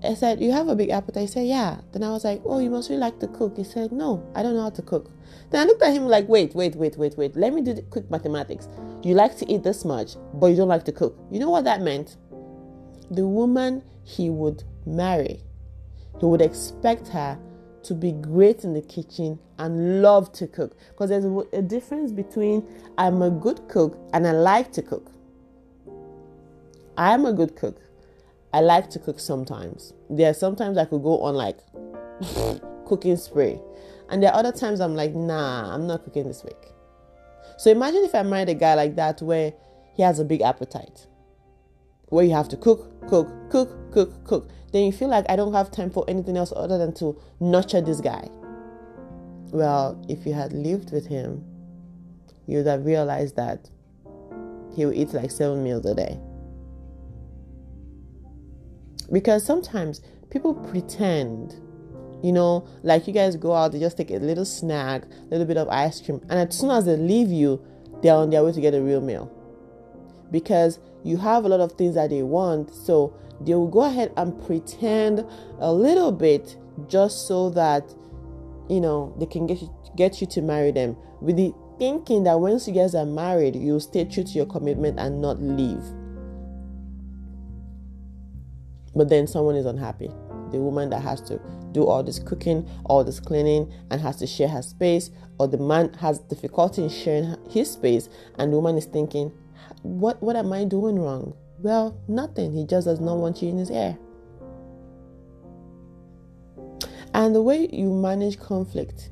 I 0.03 0.13
said, 0.15 0.41
You 0.41 0.51
have 0.51 0.67
a 0.67 0.75
big 0.75 0.89
appetite? 0.89 1.21
He 1.21 1.27
said, 1.27 1.47
Yeah. 1.47 1.79
Then 1.91 2.03
I 2.03 2.11
was 2.11 2.23
like, 2.23 2.41
Oh, 2.45 2.59
you 2.59 2.69
must 2.69 2.89
really 2.89 2.99
like 2.99 3.19
to 3.19 3.27
cook. 3.27 3.57
He 3.57 3.63
said, 3.63 3.91
No, 3.91 4.25
I 4.35 4.43
don't 4.43 4.55
know 4.55 4.63
how 4.63 4.69
to 4.71 4.81
cook. 4.81 5.09
Then 5.49 5.61
I 5.61 5.65
looked 5.65 5.81
at 5.81 5.93
him 5.93 6.07
like, 6.07 6.27
Wait, 6.27 6.53
wait, 6.55 6.75
wait, 6.75 6.97
wait, 6.97 7.17
wait. 7.17 7.35
Let 7.35 7.53
me 7.53 7.61
do 7.61 7.73
the 7.73 7.81
quick 7.83 8.09
mathematics. 8.11 8.67
You 9.03 9.15
like 9.15 9.37
to 9.37 9.51
eat 9.51 9.63
this 9.63 9.85
much, 9.85 10.15
but 10.33 10.47
you 10.47 10.55
don't 10.55 10.67
like 10.67 10.85
to 10.85 10.91
cook. 10.91 11.17
You 11.31 11.39
know 11.39 11.49
what 11.49 11.63
that 11.65 11.81
meant? 11.81 12.17
The 13.11 13.27
woman 13.27 13.83
he 14.03 14.29
would 14.29 14.63
marry, 14.85 15.41
he 16.19 16.25
would 16.25 16.41
expect 16.41 17.07
her 17.09 17.39
to 17.83 17.93
be 17.93 18.11
great 18.13 18.63
in 18.63 18.73
the 18.73 18.81
kitchen 18.81 19.39
and 19.59 20.01
love 20.01 20.31
to 20.33 20.47
cook. 20.47 20.75
Because 20.89 21.09
there's 21.09 21.25
a, 21.25 21.61
difference 21.61 22.11
between 22.11 22.65
I'm 22.97 23.21
a 23.21 23.29
good 23.29 23.67
cook 23.67 23.97
and 24.13 24.25
I 24.25 24.31
like 24.31 24.71
to 24.73 24.81
cook. 24.81 25.11
I'm 26.97 27.25
a 27.25 27.33
good 27.33 27.55
cook. 27.55 27.79
I 28.53 28.61
like 28.61 28.89
to 28.91 28.99
cook 28.99 29.19
sometimes. 29.19 29.93
There 30.09 30.29
are 30.29 30.33
sometimes 30.33 30.77
I 30.77 30.85
could 30.85 31.01
go 31.01 31.19
on 31.21 31.33
like 31.35 31.57
cooking 32.85 33.17
spray. 33.17 33.59
And 34.09 34.21
there 34.21 34.31
are 34.31 34.37
other 34.37 34.51
times 34.51 34.79
I'm 34.79 34.95
like, 34.95 35.15
nah, 35.15 35.73
I'm 35.73 35.87
not 35.87 36.03
cooking 36.03 36.27
this 36.27 36.43
week. 36.43 36.71
So 37.57 37.71
imagine 37.71 38.03
if 38.03 38.13
I 38.13 38.21
married 38.21 38.49
a 38.49 38.53
guy 38.53 38.75
like 38.75 38.95
that 38.95 39.21
where 39.21 39.53
he 39.95 40.03
has 40.03 40.19
a 40.19 40.25
big 40.25 40.41
appetite. 40.41 41.07
Where 42.09 42.23
you 42.23 42.33
have 42.33 42.47
to 42.49 42.57
cook, 42.57 43.07
cook, 43.07 43.27
cook, 43.49 43.91
cook, 43.91 44.23
cook. 44.23 44.49
Then 44.71 44.83
you 44.83 44.91
feel 44.91 45.07
like 45.07 45.25
I 45.29 45.35
don't 45.35 45.53
have 45.53 45.71
time 45.71 45.89
for 45.89 46.05
anything 46.07 46.37
else 46.37 46.53
other 46.55 46.77
than 46.77 46.93
to 46.95 47.19
nurture 47.39 47.81
this 47.81 48.01
guy. 48.01 48.29
Well, 49.51 49.99
if 50.09 50.25
you 50.27 50.33
had 50.33 50.53
lived 50.53 50.91
with 50.91 51.07
him, 51.07 51.43
you 52.45 52.57
would 52.57 52.67
have 52.67 52.85
realized 52.85 53.35
that 53.35 53.69
he 54.75 54.85
would 54.85 54.95
eat 54.95 55.13
like 55.13 55.31
seven 55.31 55.63
meals 55.63 55.85
a 55.85 55.95
day. 55.95 56.19
Because 59.11 59.45
sometimes 59.45 60.01
people 60.29 60.53
pretend, 60.53 61.55
you 62.23 62.31
know, 62.31 62.67
like 62.83 63.07
you 63.07 63.13
guys 63.13 63.35
go 63.35 63.53
out, 63.53 63.71
they 63.71 63.79
just 63.79 63.97
take 63.97 64.11
a 64.11 64.17
little 64.17 64.45
snack, 64.45 65.03
a 65.05 65.25
little 65.25 65.45
bit 65.45 65.57
of 65.57 65.67
ice 65.69 66.01
cream, 66.01 66.21
and 66.29 66.49
as 66.49 66.57
soon 66.57 66.71
as 66.71 66.85
they 66.85 66.95
leave 66.95 67.29
you, 67.29 67.63
they're 68.01 68.15
on 68.15 68.29
their 68.29 68.43
way 68.43 68.51
to 68.51 68.61
get 68.61 68.73
a 68.73 68.81
real 68.81 69.01
meal. 69.01 69.31
Because 70.31 70.79
you 71.03 71.17
have 71.17 71.45
a 71.45 71.47
lot 71.47 71.59
of 71.59 71.73
things 71.73 71.95
that 71.95 72.09
they 72.09 72.23
want, 72.23 72.73
so 72.73 73.15
they 73.41 73.53
will 73.53 73.67
go 73.67 73.81
ahead 73.81 74.11
and 74.17 74.43
pretend 74.45 75.25
a 75.59 75.71
little 75.71 76.11
bit 76.11 76.57
just 76.87 77.27
so 77.27 77.49
that 77.51 77.83
you 78.69 78.81
know 78.81 79.13
they 79.19 79.25
can 79.25 79.45
get 79.45 79.61
you, 79.61 79.69
get 79.95 80.21
you 80.21 80.27
to 80.27 80.41
marry 80.41 80.71
them 80.71 80.97
with 81.21 81.35
the 81.35 81.53
thinking 81.77 82.23
that 82.23 82.39
once 82.39 82.67
you 82.67 82.73
guys 82.73 82.95
are 82.95 83.05
married, 83.05 83.55
you'll 83.55 83.79
stay 83.79 84.05
true 84.05 84.23
to 84.23 84.31
your 84.31 84.45
commitment 84.45 84.99
and 84.99 85.21
not 85.21 85.41
leave 85.41 85.83
but 88.95 89.09
then 89.09 89.27
someone 89.27 89.55
is 89.55 89.65
unhappy. 89.65 90.09
The 90.51 90.59
woman 90.59 90.89
that 90.91 91.01
has 91.01 91.19
to 91.21 91.39
do 91.71 91.85
all 91.85 92.03
this 92.03 92.19
cooking, 92.19 92.69
all 92.85 93.03
this 93.03 93.19
cleaning, 93.19 93.73
and 93.89 93.99
has 94.01 94.17
to 94.17 94.27
share 94.27 94.47
her 94.47 94.61
space, 94.61 95.09
or 95.39 95.47
the 95.47 95.57
man 95.57 95.93
has 95.95 96.19
difficulty 96.19 96.83
in 96.83 96.89
sharing 96.89 97.35
his 97.49 97.71
space, 97.71 98.07
and 98.37 98.51
the 98.51 98.55
woman 98.57 98.77
is 98.77 98.85
thinking, 98.85 99.31
What, 99.81 100.21
what 100.21 100.35
am 100.35 100.53
I 100.53 100.65
doing 100.65 100.99
wrong? 100.99 101.33
Well, 101.59 101.97
nothing. 102.07 102.53
He 102.53 102.65
just 102.65 102.85
does 102.85 102.99
not 102.99 103.17
want 103.17 103.41
you 103.41 103.49
in 103.49 103.57
his 103.57 103.71
ear. 103.71 103.97
And 107.13 107.35
the 107.35 107.41
way 107.41 107.69
you 107.71 107.91
manage 107.91 108.39
conflict, 108.39 109.11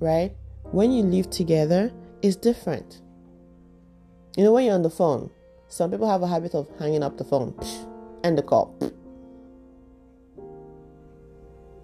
right? 0.00 0.34
When 0.70 0.92
you 0.92 1.02
live 1.02 1.30
together 1.30 1.92
is 2.20 2.36
different. 2.36 3.00
You 4.36 4.44
know, 4.44 4.52
when 4.52 4.66
you're 4.66 4.74
on 4.74 4.82
the 4.82 4.90
phone, 4.90 5.30
some 5.68 5.90
people 5.90 6.08
have 6.10 6.22
a 6.22 6.26
habit 6.26 6.54
of 6.54 6.68
hanging 6.78 7.02
up 7.02 7.16
the 7.16 7.24
phone 7.24 7.54
and 8.24 8.36
the 8.36 8.42
call. 8.42 8.76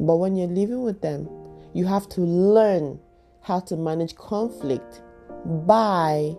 But 0.00 0.16
when 0.16 0.36
you're 0.36 0.48
living 0.48 0.82
with 0.82 1.00
them, 1.00 1.28
you 1.72 1.86
have 1.86 2.08
to 2.10 2.20
learn 2.20 3.00
how 3.40 3.60
to 3.60 3.76
manage 3.76 4.14
conflict 4.16 5.02
by 5.44 6.34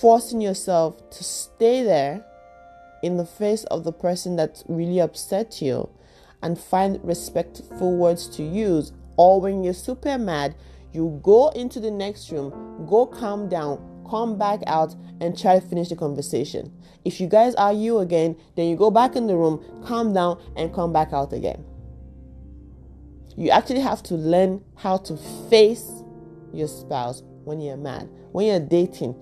forcing 0.00 0.40
yourself 0.40 1.08
to 1.10 1.24
stay 1.24 1.82
there 1.82 2.24
in 3.02 3.16
the 3.16 3.24
face 3.24 3.64
of 3.64 3.84
the 3.84 3.92
person 3.92 4.36
that 4.36 4.62
really 4.68 5.00
upset 5.00 5.62
you 5.62 5.88
and 6.42 6.58
find 6.58 6.98
respectful 7.04 7.96
words 7.96 8.28
to 8.28 8.42
use. 8.42 8.92
Or 9.16 9.40
when 9.40 9.62
you're 9.62 9.74
super 9.74 10.18
mad, 10.18 10.54
you 10.92 11.20
go 11.22 11.48
into 11.50 11.80
the 11.80 11.90
next 11.90 12.30
room, 12.30 12.86
go 12.88 13.06
calm 13.06 13.48
down, 13.48 14.04
come 14.08 14.36
back 14.38 14.60
out, 14.66 14.94
and 15.20 15.38
try 15.38 15.58
to 15.58 15.66
finish 15.66 15.88
the 15.88 15.96
conversation. 15.96 16.72
If 17.04 17.20
you 17.20 17.28
guys 17.28 17.54
argue 17.54 17.98
again, 17.98 18.36
then 18.56 18.68
you 18.68 18.76
go 18.76 18.90
back 18.90 19.14
in 19.14 19.26
the 19.26 19.36
room, 19.36 19.64
calm 19.84 20.12
down, 20.12 20.40
and 20.56 20.74
come 20.74 20.92
back 20.92 21.12
out 21.12 21.32
again. 21.32 21.64
You 23.36 23.50
actually 23.50 23.80
have 23.80 24.02
to 24.04 24.14
learn 24.14 24.64
how 24.76 24.96
to 24.98 25.16
face 25.50 26.02
your 26.52 26.68
spouse 26.68 27.22
when 27.44 27.60
you're 27.60 27.76
mad. 27.76 28.08
When 28.32 28.46
you're 28.46 28.60
dating 28.60 29.14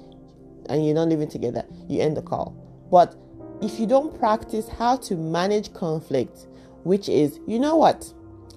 and 0.68 0.85
you're 0.85 0.94
not 0.94 1.09
living 1.09 1.29
together, 1.29 1.64
you 1.88 2.00
end 2.00 2.16
the 2.16 2.22
call. 2.22 2.57
But 2.90 3.16
if 3.61 3.81
you 3.81 3.87
don't 3.87 4.16
practice 4.18 4.68
how 4.68 4.96
to 4.98 5.16
manage 5.16 5.72
conflict, 5.74 6.46
which 6.85 7.09
is, 7.09 7.40
you 7.46 7.59
know 7.59 7.77
what? 7.77 8.12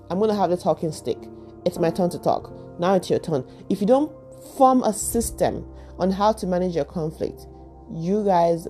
I'm 0.09 0.19
going 0.19 0.29
to 0.29 0.35
have 0.35 0.49
the 0.49 0.57
talking 0.57 0.91
stick. 0.91 1.17
It's 1.65 1.79
my 1.79 1.89
turn 1.89 2.09
to 2.11 2.19
talk. 2.19 2.79
Now 2.79 2.93
it's 2.95 3.09
your 3.09 3.19
turn. 3.19 3.43
If 3.69 3.81
you 3.81 3.87
don't 3.87 4.11
form 4.57 4.83
a 4.83 4.93
system 4.93 5.67
on 5.97 6.11
how 6.11 6.33
to 6.33 6.45
manage 6.45 6.75
your 6.75 6.85
conflict, 6.85 7.47
you 7.91 8.23
guys 8.23 8.67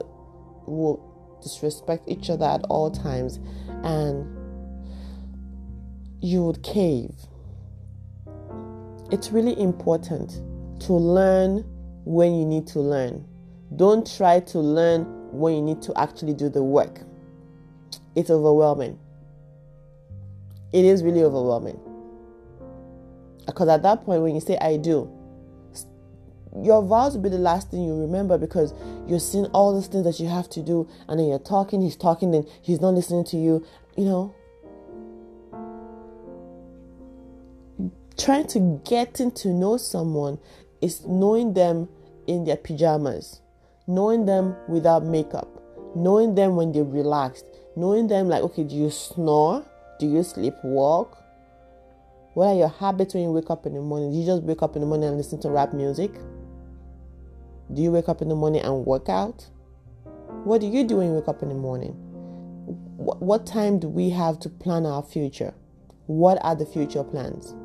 will 0.66 1.04
disrespect 1.42 2.04
each 2.08 2.30
other 2.30 2.46
at 2.46 2.62
all 2.70 2.90
times 2.92 3.40
and 3.84 4.37
you 6.22 6.44
would 6.44 6.64
cave. 6.64 7.14
It's 9.12 9.32
really 9.32 9.60
important 9.60 10.42
to 10.82 10.94
learn 10.94 11.64
when 12.04 12.36
you 12.36 12.46
need 12.46 12.68
to 12.68 12.80
learn. 12.80 13.26
Don't 13.76 14.10
try 14.16 14.40
to 14.40 14.60
learn 14.60 15.06
when 15.32 15.56
you 15.56 15.62
need 15.62 15.82
to 15.84 15.98
actually 15.98 16.34
do 16.34 16.50
the 16.50 16.64
work. 16.64 17.02
It's 18.16 18.30
overwhelming. 18.30 18.98
It 20.74 20.86
is 20.86 21.04
really 21.04 21.24
overwhelming. 21.24 21.80
Because 23.46 23.70
at 23.70 23.84
that 23.84 24.04
point, 24.04 24.22
when 24.22 24.36
you 24.36 24.42
say, 24.42 24.58
I 24.58 24.78
do, 24.78 25.10
your 26.62 26.82
vows 26.82 27.16
will 27.16 27.22
be 27.22 27.30
the 27.30 27.38
last 27.38 27.72
thing 27.72 27.84
you 27.84 27.94
remember 27.94 28.38
because 28.38 28.74
you're 29.08 29.20
seeing 29.20 29.46
all 29.48 29.76
these 29.76 29.88
things 29.88 30.04
that 30.04 30.20
you 30.20 30.28
have 30.28 30.50
to 30.50 30.62
do, 30.62 30.88
and 31.08 31.20
then 31.20 31.28
you're 31.28 31.40
talking, 31.40 31.82
he's 31.82 31.96
talking, 31.96 32.34
and 32.36 32.48
he's 32.62 32.82
not 32.82 32.94
listening 32.94 33.24
to 33.26 33.38
you. 33.38 33.66
You 33.96 34.06
know, 34.06 34.36
trying 38.18 38.48
to 38.48 38.82
getting 38.86 39.32
to 39.32 39.50
know 39.50 39.78
someone 39.78 40.40
is 40.82 41.06
knowing 41.06 41.54
them 41.54 41.88
in 42.28 42.44
their 42.46 42.58
pajamas, 42.58 43.42
knowing 43.88 44.26
them 44.26 44.56
without 44.68 45.04
makeup, 45.04 45.48
knowing 45.96 46.36
them 46.36 46.56
when 46.56 46.72
they're 46.72 46.84
relaxed, 46.84 47.46
knowing 47.76 48.08
them 48.08 48.28
like, 48.28 48.42
okay, 48.44 48.64
do 48.64 48.76
you 48.76 48.90
snore? 48.90 49.66
Do 50.00 50.08
you 50.08 50.20
sleepwalk? 50.20 51.18
What 52.34 52.48
are 52.48 52.56
your 52.56 52.68
habits 52.68 53.14
when 53.14 53.24
you 53.24 53.32
wake 53.32 53.50
up 53.50 53.66
in 53.66 53.74
the 53.74 53.82
morning? 53.82 54.12
Do 54.12 54.18
you 54.18 54.26
just 54.26 54.44
wake 54.44 54.62
up 54.62 54.76
in 54.76 54.82
the 54.82 54.88
morning 54.88 55.10
and 55.10 55.18
listen 55.18 55.40
to 55.42 55.50
rap 55.50 55.74
music? 55.74 56.12
Do 57.74 57.82
you 57.82 57.92
wake 57.92 58.08
up 58.08 58.22
in 58.22 58.30
the 58.30 58.36
morning 58.36 58.62
and 58.62 58.86
work 58.86 59.10
out? 59.10 59.48
What 60.44 60.62
do 60.62 60.68
you 60.68 60.84
do 60.84 60.98
when 60.98 61.08
you 61.08 61.14
wake 61.14 61.28
up 61.28 61.42
in 61.42 61.50
the 61.50 61.56
morning? 61.56 61.94
What 62.98 63.46
time 63.46 63.80
do 63.80 63.88
we 63.88 64.10
have 64.12 64.40
to 64.42 64.50
plan 64.50 64.86
our 64.86 65.02
future? 65.02 65.54
What 66.06 66.38
are 66.42 66.56
the 66.56 66.66
future 66.66 67.04
plans? 67.04 67.56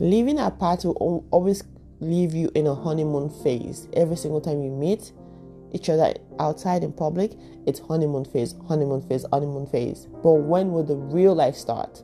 Living 0.00 0.38
apart 0.38 0.84
will 0.84 1.26
always 1.30 1.62
leave 2.00 2.34
you 2.34 2.50
in 2.54 2.66
a 2.66 2.74
honeymoon 2.74 3.30
phase. 3.42 3.88
Every 3.92 4.16
single 4.16 4.40
time 4.40 4.62
you 4.62 4.70
meet 4.70 5.12
each 5.72 5.88
other 5.88 6.14
outside 6.38 6.82
in 6.82 6.92
public, 6.92 7.32
it's 7.66 7.80
honeymoon 7.80 8.24
phase, 8.24 8.54
honeymoon 8.68 9.02
phase, 9.02 9.24
honeymoon 9.32 9.66
phase. 9.66 10.08
But 10.22 10.34
when 10.34 10.72
will 10.72 10.84
the 10.84 10.96
real 10.96 11.34
life 11.34 11.54
start? 11.54 12.02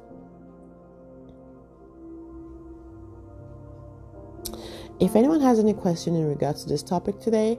If 5.00 5.14
anyone 5.14 5.40
has 5.40 5.58
any 5.58 5.74
question 5.74 6.16
in 6.16 6.26
regards 6.26 6.64
to 6.64 6.68
this 6.68 6.82
topic 6.82 7.20
today, 7.20 7.58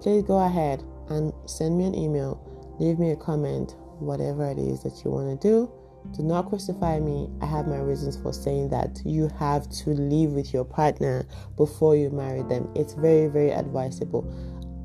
please 0.00 0.22
go 0.22 0.44
ahead 0.44 0.82
and 1.08 1.32
send 1.46 1.78
me 1.78 1.84
an 1.84 1.94
email, 1.94 2.40
leave 2.80 2.98
me 2.98 3.12
a 3.12 3.16
comment, 3.16 3.76
whatever 3.98 4.50
it 4.50 4.58
is 4.58 4.82
that 4.82 5.04
you 5.04 5.10
want 5.10 5.40
to 5.40 5.48
do. 5.48 5.70
Do 6.12 6.22
not 6.22 6.48
crucify 6.48 6.98
me. 7.00 7.28
I 7.40 7.46
have 7.46 7.66
my 7.66 7.78
reasons 7.78 8.16
for 8.16 8.32
saying 8.32 8.70
that. 8.70 9.00
You 9.04 9.28
have 9.38 9.68
to 9.70 9.90
live 9.90 10.32
with 10.32 10.52
your 10.52 10.64
partner 10.64 11.26
before 11.56 11.96
you 11.96 12.10
marry 12.10 12.42
them. 12.42 12.70
It's 12.74 12.94
very, 12.94 13.28
very 13.28 13.50
advisable. 13.50 14.24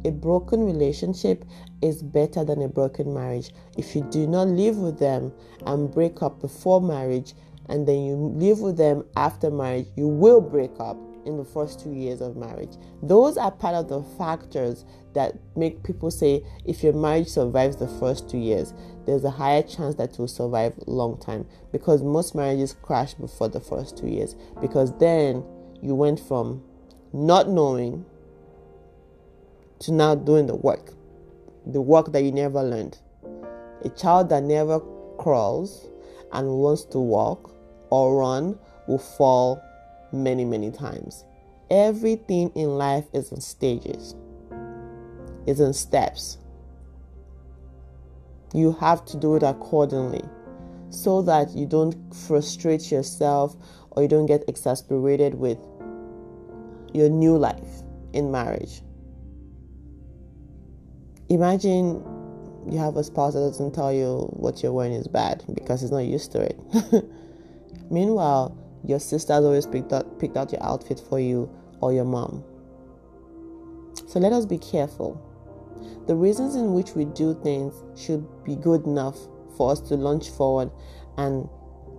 A 0.06 0.12
broken 0.12 0.64
relationship 0.64 1.46
is 1.82 2.04
better 2.04 2.44
than 2.44 2.62
a 2.62 2.68
broken 2.68 3.14
marriage. 3.14 3.52
If 3.78 3.96
you 3.96 4.04
do 4.12 4.28
not 4.28 4.48
live 4.48 4.78
with 4.78 5.00
them 5.00 5.34
and 5.66 5.92
break 5.92 6.22
up 6.22 6.42
before 6.42 6.80
marriage, 6.80 7.34
and 7.68 7.88
then 7.88 8.04
you 8.04 8.16
live 8.16 8.60
with 8.60 8.78
them 8.78 9.04
after 9.16 9.50
marriage, 9.50 9.88
you 9.96 10.08
will 10.08 10.42
break 10.42 10.80
up 10.80 10.98
in 11.26 11.38
the 11.38 11.46
first 11.46 11.80
two 11.80 11.92
years 11.92 12.22
of 12.22 12.36
marriage. 12.36 12.78
Those 13.02 13.38
are 13.38 13.52
part 13.52 13.76
of 13.76 13.90
the 13.90 14.04
factors 14.18 14.86
that 15.14 15.36
make 15.56 15.84
people 15.84 16.12
say 16.12 16.44
if 16.66 16.84
your 16.84 16.94
marriage 16.94 17.28
survives 17.28 17.78
the 17.78 17.88
first 17.88 18.30
two 18.30 18.38
years, 18.38 18.74
there's 19.06 19.24
a 19.24 19.30
higher 19.30 19.62
chance 19.62 19.96
that 19.96 20.14
it 20.14 20.20
will 20.20 20.28
survive 20.28 20.74
long 20.86 21.20
time 21.20 21.46
because 21.72 22.04
most 22.04 22.36
marriages 22.36 22.74
crash 22.74 23.14
before 23.16 23.50
the 23.50 23.60
first 23.60 23.98
two 23.98 24.08
years 24.08 24.36
because 24.62 24.98
then 25.00 25.44
you 25.82 25.96
went 25.96 26.20
from 26.20 26.64
not 27.14 27.50
knowing 27.50 28.06
to 29.80 29.92
now 29.92 30.16
doing 30.16 30.48
the 30.48 30.56
work, 30.56 30.94
the 31.66 31.82
work 31.82 32.12
that 32.12 32.24
you 32.24 32.32
never 32.32 32.62
learned. 32.62 32.98
A 33.84 33.90
child 33.90 34.30
that 34.30 34.44
never 34.44 34.80
crawls 35.18 35.88
and 36.32 36.48
wants 36.48 36.86
to 36.86 37.00
walk 37.00 37.56
or 37.90 38.20
run 38.20 38.58
will 38.88 39.00
fall 39.00 39.62
many, 40.16 40.46
many 40.46 40.72
times. 40.72 41.24
Everything 41.70 42.52
in 42.56 42.78
life 42.78 43.06
is 43.14 43.32
in 43.32 43.42
stages, 43.42 44.16
is 45.46 45.60
in 45.60 45.74
steps. 45.74 46.38
You 48.54 48.72
have 48.74 49.06
to 49.06 49.18
do 49.18 49.36
it 49.36 49.44
accordingly 49.44 50.24
so 50.90 51.22
that 51.24 51.52
you 51.52 51.66
don't 51.66 51.96
frustrate 52.14 52.92
yourself 52.92 53.56
or 53.92 54.04
you 54.04 54.08
don't 54.08 54.28
get 54.28 54.44
exasperated 54.48 55.36
with 55.36 55.58
your 56.94 57.10
new 57.10 57.38
life 57.38 57.84
in 58.14 58.32
marriage. 58.32 58.82
Imagine 61.30 62.04
you 62.70 62.78
have 62.78 62.98
a 62.98 63.04
spouse 63.04 63.34
that 63.34 63.42
doesn't 63.42 63.74
tell 63.74 63.92
you 63.92 64.30
what 64.32 64.64
you're 64.64 64.72
wearing 64.72 64.94
is 64.94 65.08
bad 65.08 65.44
because 65.54 65.82
he's 65.82 65.92
not 65.92 66.00
used 66.06 66.32
to 66.32 66.42
it. 66.42 66.60
Meanwhile, 67.92 68.58
your 68.88 69.00
sisters 69.00 69.44
always 69.44 69.66
picked 69.66 69.94
out, 69.94 70.20
picked 70.20 70.38
out 70.38 70.52
your 70.52 70.64
outfit 70.64 71.02
for 71.10 71.20
you 71.20 71.50
or 71.82 71.94
your 71.94 72.06
mom. 72.06 72.44
So 74.08 74.20
let 74.20 74.34
us 74.34 74.46
be 74.46 74.58
careful. 74.58 75.22
The 76.08 76.16
reasons 76.16 76.56
in 76.56 76.74
which 76.74 76.92
we 76.92 77.06
do 77.06 77.40
things 77.44 77.74
should 78.00 78.26
be 78.44 78.56
good 78.56 78.86
enough 78.86 79.18
for 79.58 79.72
us 79.72 79.80
to 79.82 79.96
launch 79.96 80.30
forward 80.30 80.72
and 81.18 81.50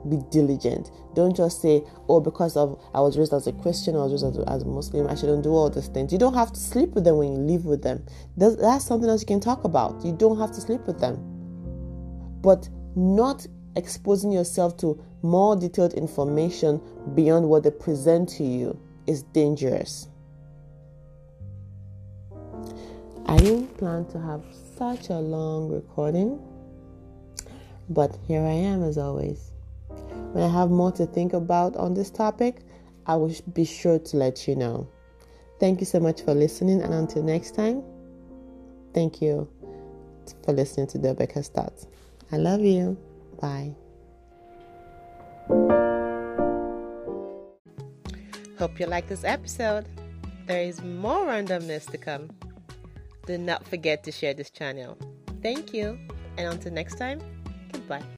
be 0.09 0.19
diligent. 0.31 0.91
Don't 1.15 1.35
just 1.37 1.61
say, 1.61 1.83
oh, 2.09 2.21
because 2.21 2.57
of 2.57 2.81
I 2.95 3.01
was 3.01 3.19
raised 3.19 3.33
as 3.33 3.47
a 3.47 3.53
Christian, 3.53 3.97
I 3.97 4.05
was 4.05 4.13
raised 4.13 4.39
as, 4.39 4.45
as 4.47 4.63
a 4.63 4.67
Muslim, 4.67 5.09
I 5.09 5.15
shouldn't 5.15 5.43
do 5.43 5.51
all 5.51 5.69
these 5.71 5.89
things. 5.89 6.13
You 6.13 6.19
don't 6.19 6.35
have 6.35 6.53
to 6.53 6.61
sleep 6.61 6.91
with 6.91 7.05
them 7.05 7.17
when 7.17 7.33
you 7.33 7.39
live 7.39 7.65
with 7.65 7.83
them. 7.83 8.05
That's, 8.37 8.57
that's 8.57 8.85
something 8.85 9.09
else 9.09 9.23
you 9.23 9.27
can 9.27 9.41
talk 9.41 9.65
about. 9.65 10.05
You 10.05 10.13
don't 10.13 10.39
have 10.39 10.53
to 10.53 10.61
sleep 10.61 10.83
with 10.87 11.01
them. 11.01 11.19
But 12.43 12.69
not 12.95 13.47
exposing 13.75 14.33
yourself 14.33 14.77
to 14.79 15.03
more 15.27 15.57
detailed 15.57 15.95
information 15.95 16.81
beyond 17.15 17.49
what 17.49 17.63
they 17.65 17.71
present 17.71 18.29
to 18.31 18.45
you 18.45 18.79
is 19.07 19.23
dangerous. 19.23 20.09
I 23.27 23.39
didn't 23.39 23.77
plan 23.77 24.07
to 24.07 24.21
have 24.21 24.43
such 24.77 25.11
a 25.11 25.19
long 25.19 25.69
recording, 25.69 26.41
but 27.89 28.17
here 28.27 28.43
I 28.43 28.53
am 28.53 28.83
as 28.83 28.99
always. 28.99 29.51
When 30.33 30.45
I 30.45 30.49
have 30.49 30.71
more 30.71 30.93
to 30.93 31.07
think 31.07 31.33
about 31.33 31.77
on 31.77 31.95
this 31.95 32.11
topic, 32.11 32.59
I 33.07 33.17
will 33.17 33.35
be 33.53 33.65
sure 33.65 33.99
to 33.99 34.17
let 34.17 34.47
you 34.47 34.57
know. 34.57 34.89
Thank 35.59 35.81
you 35.81 35.87
so 35.87 35.99
much 36.01 36.23
for 36.23 36.35
listening, 36.35 36.83
and 36.83 36.93
until 36.93 37.23
next 37.23 37.55
time, 37.55 37.83
thank 38.93 39.23
you 39.23 39.49
for 40.45 40.53
listening 40.53 40.87
to 40.89 40.99
the 40.99 41.15
Becca 41.15 41.43
Start. 41.43 41.87
I 42.31 42.37
love 42.37 42.61
you. 42.61 42.99
Bye. 43.41 43.75
Hope 48.59 48.81
you 48.81 48.87
like 48.87 49.07
this 49.09 49.25
episode. 49.25 49.87
There 50.47 50.63
is 50.63 50.83
more 50.83 51.27
randomness 51.27 51.91
to 51.91 51.99
come. 51.99 52.31
Do 53.27 53.37
not 53.37 53.67
forget 53.67 54.03
to 54.05 54.13
share 54.13 54.33
this 54.33 54.51
channel. 54.51 54.97
Thank 55.43 55.75
you, 55.75 55.99
and 56.39 56.53
until 56.53 56.73
next 56.73 56.97
time, 56.97 57.21
goodbye. 57.73 58.07